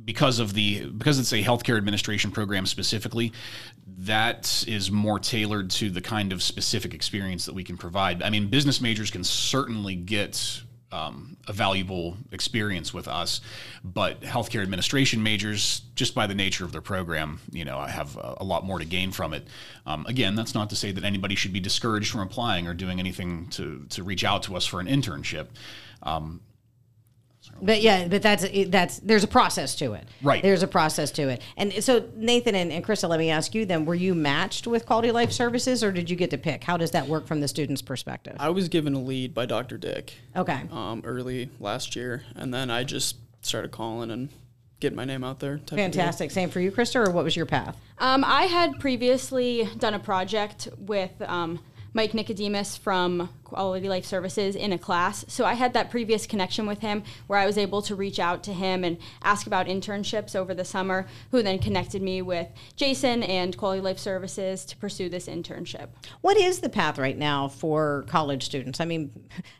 because 0.04 0.40
of 0.40 0.54
the 0.54 0.86
because 0.86 1.20
it's 1.20 1.34
a 1.34 1.44
healthcare 1.44 1.78
administration 1.78 2.32
program 2.32 2.66
specifically, 2.66 3.34
that 4.00 4.64
is 4.68 4.92
more 4.92 5.20
tailored 5.20 5.70
to 5.72 5.90
the 5.90 6.02
kind 6.02 6.32
of 6.32 6.44
specific 6.44 6.94
experience 6.94 7.46
that 7.46 7.56
we 7.56 7.64
can 7.64 7.78
provide. 7.78 8.22
I 8.22 8.30
mean, 8.30 8.48
business 8.48 8.82
majors 8.82 9.12
can 9.12 9.24
certainly 9.24 9.96
get 9.96 10.62
um, 10.96 11.36
a 11.48 11.54
valuable 11.54 12.16
experience 12.32 12.94
with 12.94 13.08
us, 13.08 13.42
but 13.84 14.22
healthcare 14.22 14.62
administration 14.62 15.22
majors, 15.22 15.82
just 15.94 16.16
by 16.16 16.26
the 16.26 16.36
nature 16.36 16.64
of 16.64 16.72
their 16.72 16.82
program, 16.82 17.42
you 17.52 17.66
know, 17.66 17.78
I 17.78 17.90
have 17.90 18.16
a, 18.16 18.38
a 18.38 18.44
lot 18.46 18.64
more 18.64 18.80
to 18.80 18.86
gain 18.86 19.12
from 19.12 19.34
it. 19.34 19.46
Um, 19.86 20.06
again, 20.08 20.36
that's 20.36 20.54
not 20.54 20.70
to 20.70 20.76
say 20.76 20.94
that 20.94 21.04
anybody 21.04 21.36
should 21.36 21.52
be 21.52 21.60
discouraged 21.60 22.12
from 22.12 22.22
applying 22.22 22.68
or 22.68 22.74
doing 22.74 23.00
anything 23.00 23.48
to 23.50 23.86
to 23.90 24.04
reach 24.04 24.24
out 24.24 24.44
to 24.44 24.56
us 24.56 24.66
for 24.66 24.80
an 24.80 24.88
internship. 24.88 25.48
Um, 26.02 26.40
But 27.62 27.82
yeah, 27.82 28.08
but 28.08 28.22
that's 28.22 28.46
that's 28.68 29.00
there's 29.00 29.24
a 29.24 29.28
process 29.28 29.76
to 29.76 29.94
it. 29.94 30.04
Right. 30.22 30.42
There's 30.44 30.62
a 30.64 30.68
process 30.68 31.12
to 31.12 31.30
it. 31.30 31.42
And 31.56 31.72
so 31.84 32.10
Nathan 32.16 32.54
and, 32.56 32.72
and 32.72 32.84
Krista, 32.86 33.08
let 33.08 33.20
me 33.20 33.30
ask 33.30 33.56
you 33.56 33.66
then: 33.66 33.86
Were 33.86 33.96
you 33.96 34.14
matched 34.14 34.68
with 34.68 34.86
Quality 34.86 35.12
Life 35.12 35.32
Services, 35.32 35.84
or 35.84 35.92
did 35.92 36.10
you 36.10 36.16
get 36.16 36.32
to 36.32 36.38
pick? 36.38 36.64
How 36.64 36.76
does 36.78 36.92
that 36.92 37.08
work 37.08 37.28
from 37.28 37.40
the 37.42 37.48
student's 37.48 37.82
perspective? 37.82 38.36
I 38.40 38.50
was 38.50 38.68
given 38.68 38.94
a 38.94 39.00
lead 39.00 39.34
by 39.34 39.46
Dr. 39.46 39.78
Dick 39.78 40.14
Okay. 40.36 40.64
um, 40.72 41.02
early 41.06 41.50
last 41.60 41.96
year, 41.96 42.24
and 42.36 42.54
then 42.54 42.70
I 42.70 42.84
just 42.84 43.16
started 43.42 43.72
calling 43.72 44.12
and 44.12 44.30
getting 44.82 44.98
my 44.98 45.06
name 45.06 45.24
out 45.24 45.40
there. 45.40 45.58
type. 45.60 45.78
Fantastic. 45.80 46.32
Same 46.32 46.50
for 46.50 46.60
you, 46.60 46.72
Krista, 46.72 47.08
or 47.08 47.12
what 47.12 47.24
was 47.24 47.36
your 47.36 47.46
path? 47.46 47.78
Um, 48.00 48.24
I 48.26 48.44
had 48.44 48.80
previously 48.82 49.70
done 49.78 49.94
a 49.94 50.00
project 50.00 50.68
with 50.78 51.12
um, 51.22 51.60
Mike 51.96 52.14
Nicodemus 52.14 52.76
from 52.76 53.30
Quality 53.46 53.88
Life 53.88 54.04
Services 54.04 54.54
in 54.54 54.74
a 54.74 54.78
class. 54.78 55.24
So 55.30 55.46
I 55.46 55.54
had 55.54 55.72
that 55.74 55.90
previous 55.90 56.28
connection 56.28 56.68
with 56.68 56.80
him 56.80 57.04
where 57.28 57.40
I 57.40 57.46
was 57.46 57.58
able 57.58 57.82
to 57.84 57.96
reach 57.96 58.20
out 58.20 58.44
to 58.44 58.54
him 58.54 58.84
and 58.84 58.98
ask 59.24 59.48
about 59.48 59.68
internships 59.68 60.36
over 60.36 60.54
the 60.54 60.66
summer, 60.66 61.08
who 61.32 61.42
then 61.42 61.58
connected 61.58 62.02
me 62.02 62.22
with 62.22 62.50
Jason 62.76 63.24
and 63.24 63.56
Quality 63.56 63.80
Life 63.80 63.98
Services 63.98 64.66
to 64.66 64.76
pursue 64.76 65.08
this 65.08 65.28
internship. 65.28 65.88
What 66.20 66.36
is 66.36 66.60
the 66.60 66.68
path 66.68 66.98
right 66.98 67.18
now 67.18 67.48
for 67.48 68.04
college 68.10 68.44
students? 68.44 68.82
I 68.82 68.86
mean, 68.86 69.12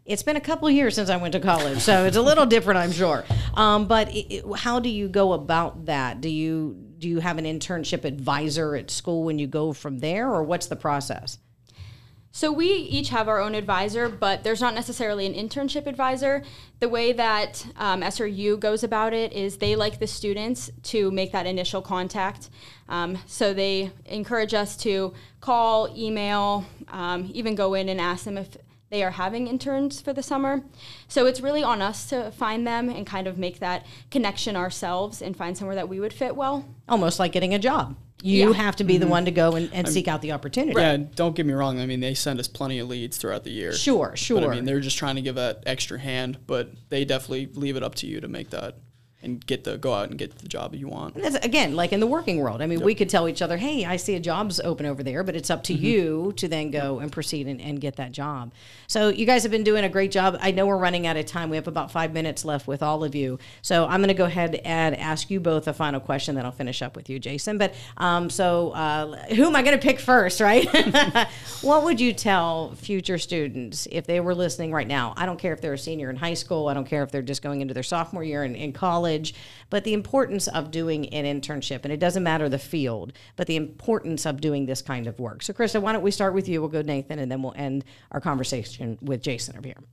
it's 0.06 0.24
been 0.24 0.36
a 0.36 0.42
couple 0.42 0.70
years 0.70 0.94
since 0.94 1.10
I 1.10 1.16
went 1.16 1.32
to 1.36 1.40
college, 1.40 1.80
so 1.80 2.04
it's 2.04 2.18
a 2.18 2.22
little 2.22 2.46
different, 2.46 2.80
I'm 2.80 2.92
sure. 2.92 3.24
Um, 3.54 3.88
but 3.88 4.14
it- 4.14 4.44
how 4.58 4.82
do 4.82 4.90
you 4.90 5.08
go 5.08 5.32
about 5.32 5.86
that? 5.86 6.20
Do 6.20 6.28
you 6.28 6.82
do 6.98 7.10
you 7.10 7.20
have 7.20 7.38
an 7.38 7.46
internship 7.46 8.04
advisor 8.04 8.76
at 8.76 8.90
school 8.90 9.24
when 9.24 9.38
you 9.38 9.48
go 9.48 9.74
from 9.74 10.00
there, 10.00 10.30
or 10.30 10.44
what's 10.44 10.68
the 10.68 10.76
process? 10.78 11.38
So 12.36 12.52
we 12.52 12.68
each 12.68 13.12
have 13.12 13.30
our 13.30 13.40
own 13.40 13.56
advisor, 13.56 14.10
but 14.10 14.44
there's 14.44 14.60
not 14.60 14.74
necessarily 14.74 15.26
an 15.26 15.34
internship 15.34 15.88
advisor. 15.88 16.44
The 16.82 16.90
way 16.90 17.14
that 17.14 17.66
um, 17.78 18.02
SRU 18.02 18.60
goes 18.60 18.84
about 18.84 19.14
it 19.14 19.32
is 19.32 19.56
they 19.56 19.78
like 19.78 20.00
the 20.00 20.06
students 20.06 20.70
to 20.84 21.12
make 21.12 21.32
that 21.32 21.46
initial 21.46 21.82
contact. 21.82 22.50
Um, 22.90 23.20
so 23.26 23.54
they 23.54 23.90
encourage 24.06 24.54
us 24.54 24.76
to 24.84 25.14
call, 25.40 25.88
email, 25.98 26.66
um, 26.90 27.32
even 27.34 27.56
go 27.56 27.74
in 27.74 27.88
and 27.88 28.02
ask 28.02 28.26
them 28.26 28.38
if 28.38 28.58
they 28.90 29.02
are 29.02 29.12
having 29.12 29.48
interns 29.48 30.02
for 30.02 30.12
the 30.12 30.22
summer. 30.22 30.62
So 31.08 31.28
it's 31.28 31.40
really 31.40 31.64
on 31.64 31.82
us 31.82 32.06
to 32.10 32.32
find 32.32 32.68
them 32.68 32.90
and 32.90 33.08
kind 33.08 33.28
of 33.28 33.38
make 33.38 33.60
that 33.60 33.86
connection 34.12 34.58
ourselves 34.58 35.22
and 35.22 35.38
find 35.38 35.58
somewhere 35.58 35.76
that 35.76 35.88
we 35.88 36.02
would 36.02 36.12
fit 36.12 36.36
well. 36.36 36.66
Almost 36.90 37.18
like 37.18 37.32
getting 37.32 37.54
a 37.54 37.60
job. 37.60 37.96
You 38.26 38.50
Yeah. 38.50 38.54
have 38.56 38.76
to 38.78 38.84
be 38.84 38.98
the 38.98 39.06
mm-hmm. 39.06 39.12
one 39.12 39.26
to 39.26 39.32
go 39.32 39.56
and, 39.56 39.70
and 39.72 39.88
seek 39.88 40.08
out 40.08 40.24
the 40.24 40.32
opportunity. 40.32 40.80
Yeah, 40.80 40.98
don't 40.98 41.36
get 41.36 41.46
me 41.46 41.54
wrong. 41.54 41.80
I 41.80 41.86
mean, 41.86 42.00
they 42.00 42.16
send 42.16 42.40
us 42.40 42.48
plenty 42.48 42.80
of 42.80 42.88
leads 42.88 43.18
throughout 43.18 43.44
the 43.44 43.52
year. 43.52 43.72
Sure, 43.72 44.16
sure. 44.16 44.42
But 44.42 44.50
I 44.50 44.56
mean, 44.56 44.66
they're 44.66 44.80
just 44.80 44.98
trying 44.98 45.16
to 45.18 45.22
give 45.22 45.36
that 45.36 45.62
extra 45.68 46.00
hand, 46.00 46.40
but 46.48 46.72
they 46.90 47.06
definitely 47.06 47.50
leave 47.54 47.76
it 47.76 47.84
up 47.84 47.94
to 47.96 48.08
you 48.08 48.20
to 48.22 48.28
make 48.28 48.50
that 48.50 48.78
and 49.26 49.46
get 49.46 49.64
the 49.64 49.78
go 49.78 49.94
out 49.94 50.10
and 50.10 50.18
get 50.18 50.38
the 50.38 50.48
job 50.48 50.74
you 50.76 50.88
want. 50.88 51.16
That's, 51.16 51.36
again, 51.44 51.76
like 51.76 51.92
in 51.92 52.00
the 52.00 52.08
working 52.08 52.38
world. 52.38 52.62
I 52.62 52.68
mean, 52.68 52.82
we 52.82 52.96
could 52.96 53.10
tell 53.10 53.28
each 53.28 53.42
other, 53.42 53.58
hey, 53.58 53.86
I 53.86 53.98
see 53.98 54.16
a 54.16 54.20
job's 54.20 54.60
open 54.60 54.86
over 54.86 55.04
there, 55.04 55.24
but 55.24 55.36
it's 55.36 55.50
up 55.50 55.64
to 55.64 55.74
you 55.74 56.34
to 56.38 56.48
then 56.48 56.72
go 56.72 57.00
and 57.00 57.12
proceed 57.12 57.48
and, 57.48 57.60
and 57.60 57.82
get 57.82 57.98
that 57.98 58.12
job. 58.12 58.54
So 58.88 59.10
you 59.10 59.26
guys 59.26 59.44
have 59.44 59.52
been 59.52 59.64
doing 59.64 59.84
a 59.84 59.90
great 59.90 60.12
job. 60.12 60.38
I 60.42 60.52
know 60.52 60.66
we're 60.66 60.78
running 60.78 61.08
out 61.08 61.18
of 61.18 61.26
time. 61.26 61.50
We 61.50 61.58
have 61.58 61.68
about 61.68 61.92
five 61.92 62.14
minutes 62.14 62.46
left 62.46 62.68
with 62.68 62.84
all 62.84 63.04
of 63.04 63.16
you. 63.16 63.40
So 63.62 63.86
I'm 63.86 64.00
going 64.00 64.10
to 64.10 64.14
go 64.14 64.26
ahead 64.26 64.56
and 64.64 64.96
ask 64.96 65.30
you 65.30 65.40
both 65.40 65.68
a 65.68 65.74
final 65.74 66.00
question, 66.00 66.36
then 66.36 66.46
I'll 66.46 66.52
finish 66.52 66.82
up 66.82 66.96
with 66.96 67.10
you, 67.10 67.20
Jason. 67.20 67.58
But 67.58 67.74
um, 67.98 68.30
so 68.30 68.72
uh, 68.72 69.26
who 69.34 69.46
am 69.46 69.56
I 69.56 69.64
going 69.64 69.78
to 69.78 69.84
pick 69.84 70.00
first, 70.00 70.40
right? 70.40 70.68
what 71.62 71.84
would 71.84 72.00
you 72.00 72.14
tell 72.14 72.76
future 72.76 73.18
students 73.18 73.88
if 73.92 74.06
they 74.06 74.20
were 74.20 74.36
listening 74.36 74.72
right 74.72 74.88
now? 74.88 75.14
I 75.18 75.26
don't 75.26 75.40
care 75.40 75.54
if 75.54 75.62
they're 75.62 75.74
a 75.74 75.78
senior 75.78 76.10
in 76.10 76.16
high 76.16 76.34
school. 76.34 76.68
I 76.68 76.74
don't 76.74 76.88
care 76.88 77.04
if 77.04 77.12
they're 77.12 77.22
just 77.22 77.42
going 77.42 77.62
into 77.62 77.74
their 77.74 77.84
sophomore 77.84 78.24
year 78.24 78.44
in, 78.44 78.56
in 78.56 78.74
college, 78.74 79.15
but 79.70 79.84
the 79.84 79.94
importance 79.94 80.48
of 80.48 80.72
doing 80.72 81.08
an 81.10 81.26
internship, 81.26 81.82
and 81.84 81.92
it 81.92 82.00
doesn't 82.00 82.24
matter 82.24 82.50
the 82.50 82.60
field, 82.60 83.14
but 83.36 83.48
the 83.48 83.56
importance 83.56 84.26
of 84.26 84.42
doing 84.42 84.66
this 84.66 84.82
kind 84.82 85.08
of 85.08 85.20
work. 85.20 85.44
So, 85.44 85.54
Krista, 85.54 85.82
why 85.82 85.94
don't 85.94 86.02
we 86.02 86.12
start 86.12 86.34
with 86.34 86.48
you? 86.48 86.62
We'll 86.62 86.70
go 86.70 86.82
Nathan, 86.82 87.20
and 87.20 87.32
then 87.32 87.42
we'll 87.42 87.54
end 87.56 87.86
our 88.12 88.22
conversation 88.22 88.98
with 89.02 89.22
Jason 89.22 89.58
over 89.58 89.68
here. 89.68 89.84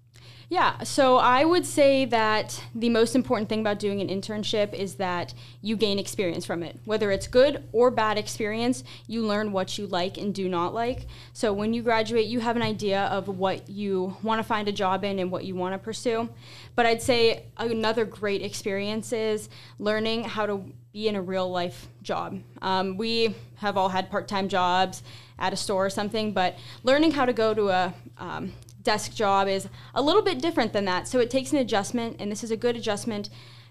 Yeah, 0.53 0.83
so 0.83 1.17
I 1.17 1.47
would 1.47 1.65
say 1.65 2.05
that 2.05 2.63
the 2.75 2.91
most 2.91 3.15
important 3.15 3.49
thing 3.49 3.61
about 3.61 3.79
doing 3.79 4.03
an 4.03 4.09
internship 4.09 4.75
is 4.75 4.97
that 4.97 5.33
you 5.63 5.77
gain 5.77 5.99
experience 5.99 6.45
from 6.45 6.63
it. 6.63 6.79
Whether 6.85 7.11
it's 7.11 7.27
good 7.27 7.67
or 7.73 7.91
bad 7.91 8.19
experience, 8.19 8.85
you 9.07 9.27
learn 9.27 9.53
what 9.53 9.79
you 9.79 9.87
like 9.87 10.19
and 10.19 10.35
do 10.35 10.51
not 10.51 10.75
like. 10.75 11.07
So 11.33 11.55
when 11.55 11.73
you 11.73 11.83
graduate, 11.83 12.27
you 12.27 12.41
have 12.41 12.57
an 12.57 12.61
idea 12.61 13.05
of 13.05 13.29
what 13.29 13.71
you 13.71 14.15
want 14.23 14.41
to 14.41 14.43
find 14.43 14.69
a 14.69 14.73
job 14.73 15.05
in 15.05 15.21
and 15.21 15.31
what 15.31 15.47
you 15.47 15.55
want 15.55 15.73
to 15.73 15.79
pursue. 15.79 16.29
But 16.75 16.85
I'd 16.85 17.01
say 17.01 17.45
another 17.57 18.05
great 18.05 18.43
experience 18.43 19.11
is 19.15 19.49
learning 19.79 20.25
how 20.25 20.45
to 20.45 20.63
be 20.93 21.09
in 21.09 21.17
a 21.17 21.23
real 21.23 21.51
life 21.51 21.89
job. 22.03 22.39
Um, 22.61 22.99
we 22.99 23.35
have 23.57 23.79
all 23.79 23.89
had 23.89 24.11
part 24.11 24.29
time 24.29 24.49
jobs 24.49 25.03
at 25.39 25.53
a 25.53 25.57
store 25.57 25.87
or 25.87 25.91
something, 25.91 26.33
but 26.33 26.59
learning 26.83 27.13
how 27.13 27.25
to 27.25 27.33
go 27.33 27.55
to 27.55 27.71
a 27.71 27.95
um, 28.19 28.53
desk 28.83 29.15
job 29.15 29.49
is 29.49 29.69
a 29.95 30.03
little 30.03 30.23
bit 30.23 30.41
different 30.41 30.73
than 30.73 30.85
that. 30.87 31.09
So 31.09 31.19
it 31.21 31.31
takes 31.31 31.53
an 31.53 31.59
adjustment, 31.59 32.17
and 32.19 32.31
this 32.31 32.45
is 32.45 32.51
a 32.51 32.57
good 32.57 32.77
adjustment 32.77 33.31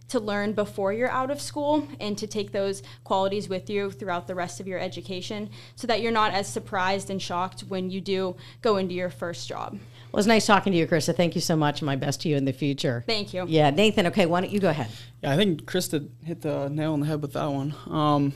to 0.10 0.20
learn 0.20 0.52
before 0.52 0.92
you're 0.92 1.10
out 1.10 1.32
of 1.32 1.40
school 1.40 1.88
and 2.00 2.18
to 2.18 2.28
take 2.28 2.52
those 2.52 2.84
qualities 3.06 3.48
with 3.48 3.70
you 3.70 3.90
throughout 3.92 4.28
the 4.28 4.36
rest 4.36 4.60
of 4.60 4.68
your 4.68 4.78
education 4.78 5.50
so 5.76 5.88
that 5.88 6.02
you're 6.02 6.12
not 6.12 6.34
as 6.34 6.48
surprised 6.48 7.10
and 7.10 7.22
shocked 7.22 7.62
when 7.70 7.90
you 7.90 8.02
do 8.02 8.36
go 8.62 8.76
into 8.76 8.94
your 8.94 9.10
first 9.10 9.48
job. 9.48 9.80
Well, 10.12 10.20
it's 10.20 10.28
nice 10.28 10.46
talking 10.46 10.74
to 10.74 10.78
you, 10.78 10.86
Krista. 10.86 11.16
Thank 11.16 11.36
you 11.36 11.40
so 11.40 11.56
much. 11.56 11.82
My 11.82 11.96
best 11.96 12.22
to 12.22 12.30
you 12.30 12.36
in 12.36 12.44
the 12.44 12.52
future. 12.52 13.06
Thank 13.08 13.34
you. 13.34 13.46
Yeah, 13.48 13.70
Nathan. 13.70 14.08
Okay, 14.08 14.26
why 14.26 14.42
don't 14.42 14.52
you 14.52 14.60
go 14.60 14.70
ahead? 14.70 14.90
Yeah, 15.24 15.32
I 15.32 15.38
think 15.38 15.64
Krista 15.64 16.06
hit 16.26 16.42
the 16.42 16.68
nail 16.68 16.92
on 16.92 17.00
the 17.00 17.06
head 17.06 17.22
with 17.22 17.32
that 17.34 17.46
one. 17.46 17.74
Um, 17.88 18.34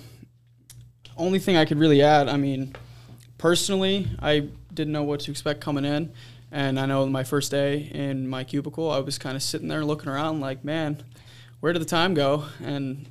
only 1.17 1.39
thing 1.39 1.57
I 1.57 1.65
could 1.65 1.79
really 1.79 2.01
add, 2.01 2.29
I 2.29 2.37
mean, 2.37 2.73
personally, 3.37 4.07
I 4.19 4.47
didn't 4.73 4.93
know 4.93 5.03
what 5.03 5.19
to 5.21 5.31
expect 5.31 5.59
coming 5.59 5.83
in. 5.83 6.13
And 6.55 6.79
I 6.79 6.85
know 6.85 7.05
my 7.05 7.25
first 7.25 7.51
day 7.51 7.91
in 7.93 8.29
my 8.29 8.45
cubicle, 8.45 8.89
I 8.89 8.99
was 8.99 9.17
kind 9.17 9.35
of 9.35 9.43
sitting 9.43 9.67
there 9.67 9.83
looking 9.83 10.07
around 10.07 10.39
like, 10.39 10.63
man, 10.63 11.03
where 11.59 11.73
did 11.73 11.81
the 11.81 11.85
time 11.85 12.13
go? 12.13 12.45
And 12.63 13.09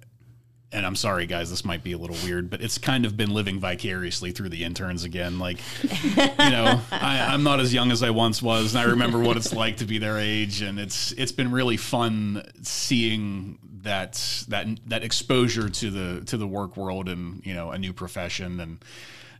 and 0.72 0.84
I'm 0.84 0.96
sorry 0.96 1.26
guys 1.26 1.50
this 1.50 1.64
might 1.64 1.84
be 1.84 1.92
a 1.92 1.98
little 1.98 2.16
weird 2.24 2.50
but 2.50 2.60
it's 2.60 2.78
kind 2.78 3.06
of 3.06 3.16
been 3.16 3.30
living 3.30 3.60
vicariously 3.60 4.32
through 4.32 4.48
the 4.48 4.64
interns 4.64 5.04
again 5.04 5.38
like 5.38 5.58
you 5.82 6.16
know 6.16 6.80
I, 6.90 7.28
I'm 7.28 7.44
not 7.44 7.60
as 7.60 7.72
young 7.72 7.92
as 7.92 8.02
I 8.02 8.10
once 8.10 8.42
was 8.42 8.74
and 8.74 8.80
I 8.80 8.90
remember 8.90 9.20
what 9.20 9.36
it's 9.36 9.52
like 9.52 9.76
to 9.76 9.84
be 9.84 9.98
their 9.98 10.18
age 10.18 10.62
and 10.62 10.80
it's 10.80 11.12
it's 11.12 11.32
been 11.32 11.52
really 11.52 11.76
fun 11.76 12.42
seeing 12.62 13.58
that 13.82 14.44
that 14.48 14.66
that 14.86 15.04
exposure 15.04 15.68
to 15.68 15.90
the 15.90 16.24
to 16.26 16.36
the 16.36 16.46
work 16.46 16.76
world 16.76 17.08
and 17.08 17.44
you 17.46 17.54
know 17.54 17.70
a 17.70 17.78
new 17.78 17.92
profession 17.92 18.60
and 18.60 18.84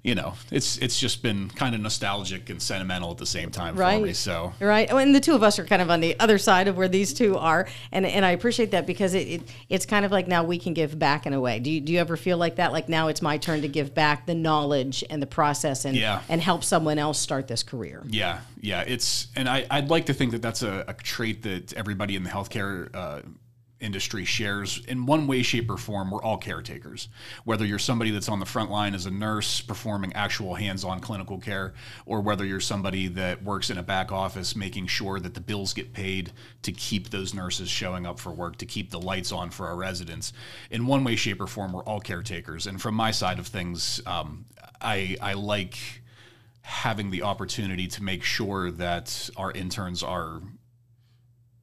you 0.02 0.14
know 0.14 0.32
it's 0.50 0.78
it's 0.78 0.98
just 0.98 1.22
been 1.22 1.48
kind 1.50 1.74
of 1.74 1.80
nostalgic 1.82 2.48
and 2.48 2.62
sentimental 2.62 3.10
at 3.10 3.18
the 3.18 3.26
same 3.26 3.50
time 3.50 3.74
for 3.74 3.80
me 3.80 3.84
Right. 3.84 4.16
so 4.16 4.52
Right. 4.58 4.88
Oh, 4.90 4.96
and 4.96 5.14
the 5.14 5.20
two 5.20 5.34
of 5.34 5.42
us 5.42 5.58
are 5.58 5.64
kind 5.64 5.82
of 5.82 5.90
on 5.90 6.00
the 6.00 6.18
other 6.18 6.38
side 6.38 6.68
of 6.68 6.76
where 6.78 6.88
these 6.88 7.12
two 7.12 7.36
are. 7.36 7.68
And, 7.92 8.06
and 8.06 8.24
I 8.24 8.30
appreciate 8.30 8.70
that 8.70 8.86
because 8.86 9.12
it, 9.14 9.28
it 9.28 9.42
it's 9.68 9.84
kind 9.86 10.04
of 10.06 10.10
like 10.12 10.26
now 10.26 10.42
we 10.44 10.58
can 10.58 10.72
give 10.74 10.98
back 10.98 11.26
in 11.26 11.32
a 11.34 11.40
way. 11.40 11.58
Do 11.60 11.70
you, 11.70 11.80
do 11.80 11.92
you 11.92 11.98
ever 11.98 12.16
feel 12.16 12.38
like 12.38 12.56
that? 12.56 12.72
Like 12.72 12.88
now 12.88 13.08
it's 13.08 13.20
my 13.20 13.36
turn 13.36 13.60
to 13.62 13.68
give 13.68 13.94
back 13.94 14.24
the 14.26 14.34
knowledge 14.34 15.04
and 15.10 15.20
the 15.20 15.26
process 15.26 15.84
and, 15.84 15.96
Yeah. 15.96 16.22
and 16.30 16.40
help 16.40 16.64
someone 16.64 16.98
else 16.98 17.18
start 17.18 17.46
this 17.46 17.62
career. 17.62 18.02
Yeah, 18.08 18.40
yeah, 18.60 18.82
it's 18.86 19.26
and 19.36 19.48
I, 19.48 19.66
I'd 19.70 19.90
like 19.90 20.06
to 20.06 20.14
think 20.14 20.32
that 20.32 20.40
that's 20.42 20.62
a, 20.62 20.84
a 20.88 20.94
trait 20.94 21.42
that 21.42 21.74
everybody 21.74 22.16
in 22.16 22.22
the 22.24 22.30
healthcare 22.30 22.88
uh, 22.94 23.20
industry 23.80 24.24
shares 24.24 24.82
in 24.86 25.06
one 25.06 25.26
way, 25.26 25.42
shape, 25.42 25.70
or 25.70 25.76
form. 25.76 26.10
We're 26.10 26.22
all 26.22 26.38
caretakers. 26.38 27.08
Whether 27.44 27.64
you're 27.64 27.78
somebody 27.78 28.10
that's 28.10 28.28
on 28.28 28.40
the 28.40 28.46
front 28.46 28.70
line 28.70 28.94
as 28.94 29.06
a 29.06 29.10
nurse 29.10 29.60
performing 29.60 30.12
actual 30.12 30.54
hands-on 30.54 31.00
clinical 31.00 31.38
care, 31.38 31.74
or 32.06 32.20
whether 32.20 32.44
you're 32.44 32.60
somebody 32.60 33.08
that 33.08 33.42
works 33.42 33.70
in 33.70 33.78
a 33.78 33.82
back 33.82 34.12
office 34.12 34.54
making 34.54 34.86
sure 34.86 35.18
that 35.20 35.34
the 35.34 35.40
bills 35.40 35.72
get 35.72 35.92
paid 35.92 36.32
to 36.62 36.72
keep 36.72 37.10
those 37.10 37.34
nurses 37.34 37.68
showing 37.68 38.06
up 38.06 38.18
for 38.18 38.30
work, 38.30 38.56
to 38.56 38.66
keep 38.66 38.90
the 38.90 39.00
lights 39.00 39.32
on 39.32 39.50
for 39.50 39.66
our 39.66 39.76
residents. 39.76 40.32
In 40.70 40.86
one 40.86 41.04
way, 41.04 41.16
shape, 41.16 41.40
or 41.40 41.46
form, 41.46 41.72
we're 41.72 41.84
all 41.84 42.00
caretakers. 42.00 42.66
And 42.66 42.80
from 42.80 42.94
my 42.94 43.10
side 43.10 43.38
of 43.38 43.46
things, 43.46 44.00
um, 44.06 44.44
I 44.80 45.16
I 45.20 45.34
like 45.34 45.78
having 46.62 47.10
the 47.10 47.22
opportunity 47.22 47.86
to 47.88 48.02
make 48.02 48.22
sure 48.22 48.70
that 48.70 49.30
our 49.36 49.50
interns 49.52 50.02
are 50.02 50.40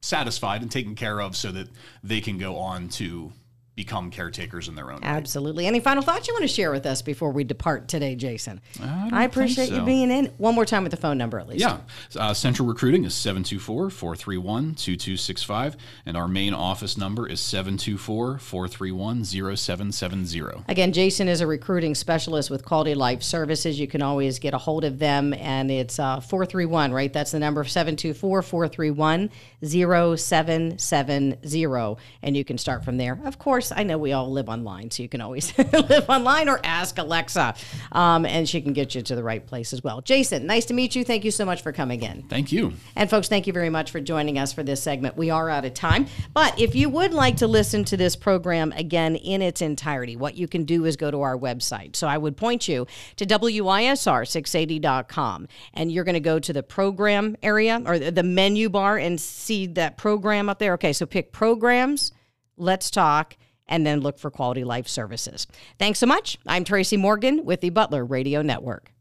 satisfied 0.00 0.62
and 0.62 0.70
taken 0.70 0.94
care 0.94 1.20
of 1.20 1.36
so 1.36 1.50
that 1.52 1.68
they 2.02 2.20
can 2.20 2.38
go 2.38 2.56
on 2.56 2.88
to 2.88 3.32
become 3.78 4.10
caretakers 4.10 4.66
in 4.66 4.74
their 4.74 4.90
own 4.90 5.00
right. 5.02 5.04
Absolutely. 5.04 5.64
Any 5.64 5.78
final 5.78 6.02
thoughts 6.02 6.26
you 6.26 6.34
want 6.34 6.42
to 6.42 6.48
share 6.48 6.72
with 6.72 6.84
us 6.84 7.00
before 7.00 7.30
we 7.30 7.44
depart 7.44 7.86
today, 7.86 8.16
Jason? 8.16 8.60
I 8.82 9.08
think 9.08 9.30
appreciate 9.30 9.70
you 9.70 9.82
being 9.82 10.10
in. 10.10 10.26
One 10.36 10.56
more 10.56 10.64
time 10.64 10.82
with 10.82 10.90
the 10.90 10.96
phone 10.96 11.16
number, 11.16 11.38
at 11.38 11.46
least. 11.46 11.60
Yeah. 11.60 11.78
Uh, 12.16 12.34
Central 12.34 12.66
Recruiting 12.66 13.04
is 13.04 13.14
724 13.14 13.90
431 13.90 14.74
2265, 14.74 15.76
and 16.06 16.16
our 16.16 16.26
main 16.26 16.54
office 16.54 16.98
number 16.98 17.28
is 17.28 17.38
724 17.38 18.38
431 18.38 19.24
0770. 19.24 20.64
Again, 20.66 20.92
Jason 20.92 21.28
is 21.28 21.40
a 21.40 21.46
recruiting 21.46 21.94
specialist 21.94 22.50
with 22.50 22.64
Quality 22.64 22.96
Life 22.96 23.22
Services. 23.22 23.78
You 23.78 23.86
can 23.86 24.02
always 24.02 24.40
get 24.40 24.54
a 24.54 24.58
hold 24.58 24.82
of 24.82 24.98
them, 24.98 25.32
and 25.34 25.70
it's 25.70 26.00
uh, 26.00 26.18
431, 26.18 26.92
right? 26.92 27.12
That's 27.12 27.30
the 27.30 27.38
number 27.38 27.62
724 27.62 28.42
431 28.42 29.30
0770. 29.64 31.96
And 32.22 32.36
you 32.36 32.44
can 32.44 32.58
start 32.58 32.84
from 32.84 32.96
there. 32.96 33.20
Of 33.24 33.38
course, 33.68 33.78
I 33.78 33.84
know 33.84 33.98
we 33.98 34.12
all 34.12 34.30
live 34.30 34.48
online, 34.48 34.90
so 34.90 35.02
you 35.02 35.08
can 35.08 35.20
always 35.20 35.56
live 35.58 36.08
online 36.08 36.48
or 36.48 36.60
ask 36.64 36.96
Alexa, 36.98 37.54
um, 37.92 38.26
and 38.26 38.48
she 38.48 38.60
can 38.60 38.72
get 38.72 38.92
you 38.94 39.02
to 39.02 39.14
the 39.14 39.22
right 39.22 39.46
place 39.46 39.72
as 39.72 39.84
well. 39.84 40.00
Jason, 40.00 40.46
nice 40.46 40.64
to 40.66 40.74
meet 40.74 40.96
you. 40.96 41.04
Thank 41.04 41.24
you 41.24 41.30
so 41.30 41.44
much 41.44 41.62
for 41.62 41.70
coming 41.72 42.02
in. 42.02 42.22
Thank 42.22 42.50
you. 42.52 42.72
And 42.96 43.10
folks, 43.10 43.28
thank 43.28 43.46
you 43.46 43.52
very 43.52 43.70
much 43.70 43.90
for 43.90 44.00
joining 44.00 44.38
us 44.38 44.52
for 44.52 44.62
this 44.62 44.82
segment. 44.82 45.16
We 45.16 45.30
are 45.30 45.50
out 45.50 45.64
of 45.64 45.74
time. 45.74 46.06
But 46.34 46.60
if 46.60 46.74
you 46.74 46.88
would 46.88 47.12
like 47.12 47.36
to 47.38 47.46
listen 47.46 47.84
to 47.84 47.96
this 47.96 48.16
program 48.16 48.72
again 48.72 49.14
in 49.16 49.42
its 49.42 49.62
entirety, 49.62 50.16
what 50.16 50.36
you 50.36 50.48
can 50.48 50.64
do 50.64 50.84
is 50.84 50.96
go 50.96 51.10
to 51.10 51.20
our 51.20 51.38
website. 51.38 51.96
So 51.96 52.06
I 52.06 52.18
would 52.18 52.36
point 52.36 52.68
you 52.68 52.86
to 53.16 53.26
WISR680.com 53.26 55.48
and 55.74 55.92
you're 55.92 56.04
going 56.04 56.14
to 56.14 56.20
go 56.20 56.38
to 56.38 56.52
the 56.52 56.62
program 56.62 57.36
area 57.42 57.82
or 57.84 57.98
the 57.98 58.22
menu 58.22 58.68
bar 58.68 58.98
and 58.98 59.20
see 59.20 59.66
that 59.66 59.96
program 59.96 60.48
up 60.48 60.58
there. 60.58 60.74
Okay, 60.74 60.92
so 60.92 61.06
pick 61.06 61.32
programs, 61.32 62.12
let's 62.56 62.90
talk, 62.90 63.36
and 63.68 63.86
then 63.86 64.00
look 64.00 64.18
for 64.18 64.30
Quality 64.30 64.64
Life 64.64 64.88
Services. 64.88 65.46
Thanks 65.78 65.98
so 65.98 66.06
much. 66.06 66.38
I'm 66.46 66.64
Tracy 66.64 66.96
Morgan 66.96 67.44
with 67.44 67.60
the 67.60 67.70
Butler 67.70 68.04
Radio 68.04 68.42
Network. 68.42 68.92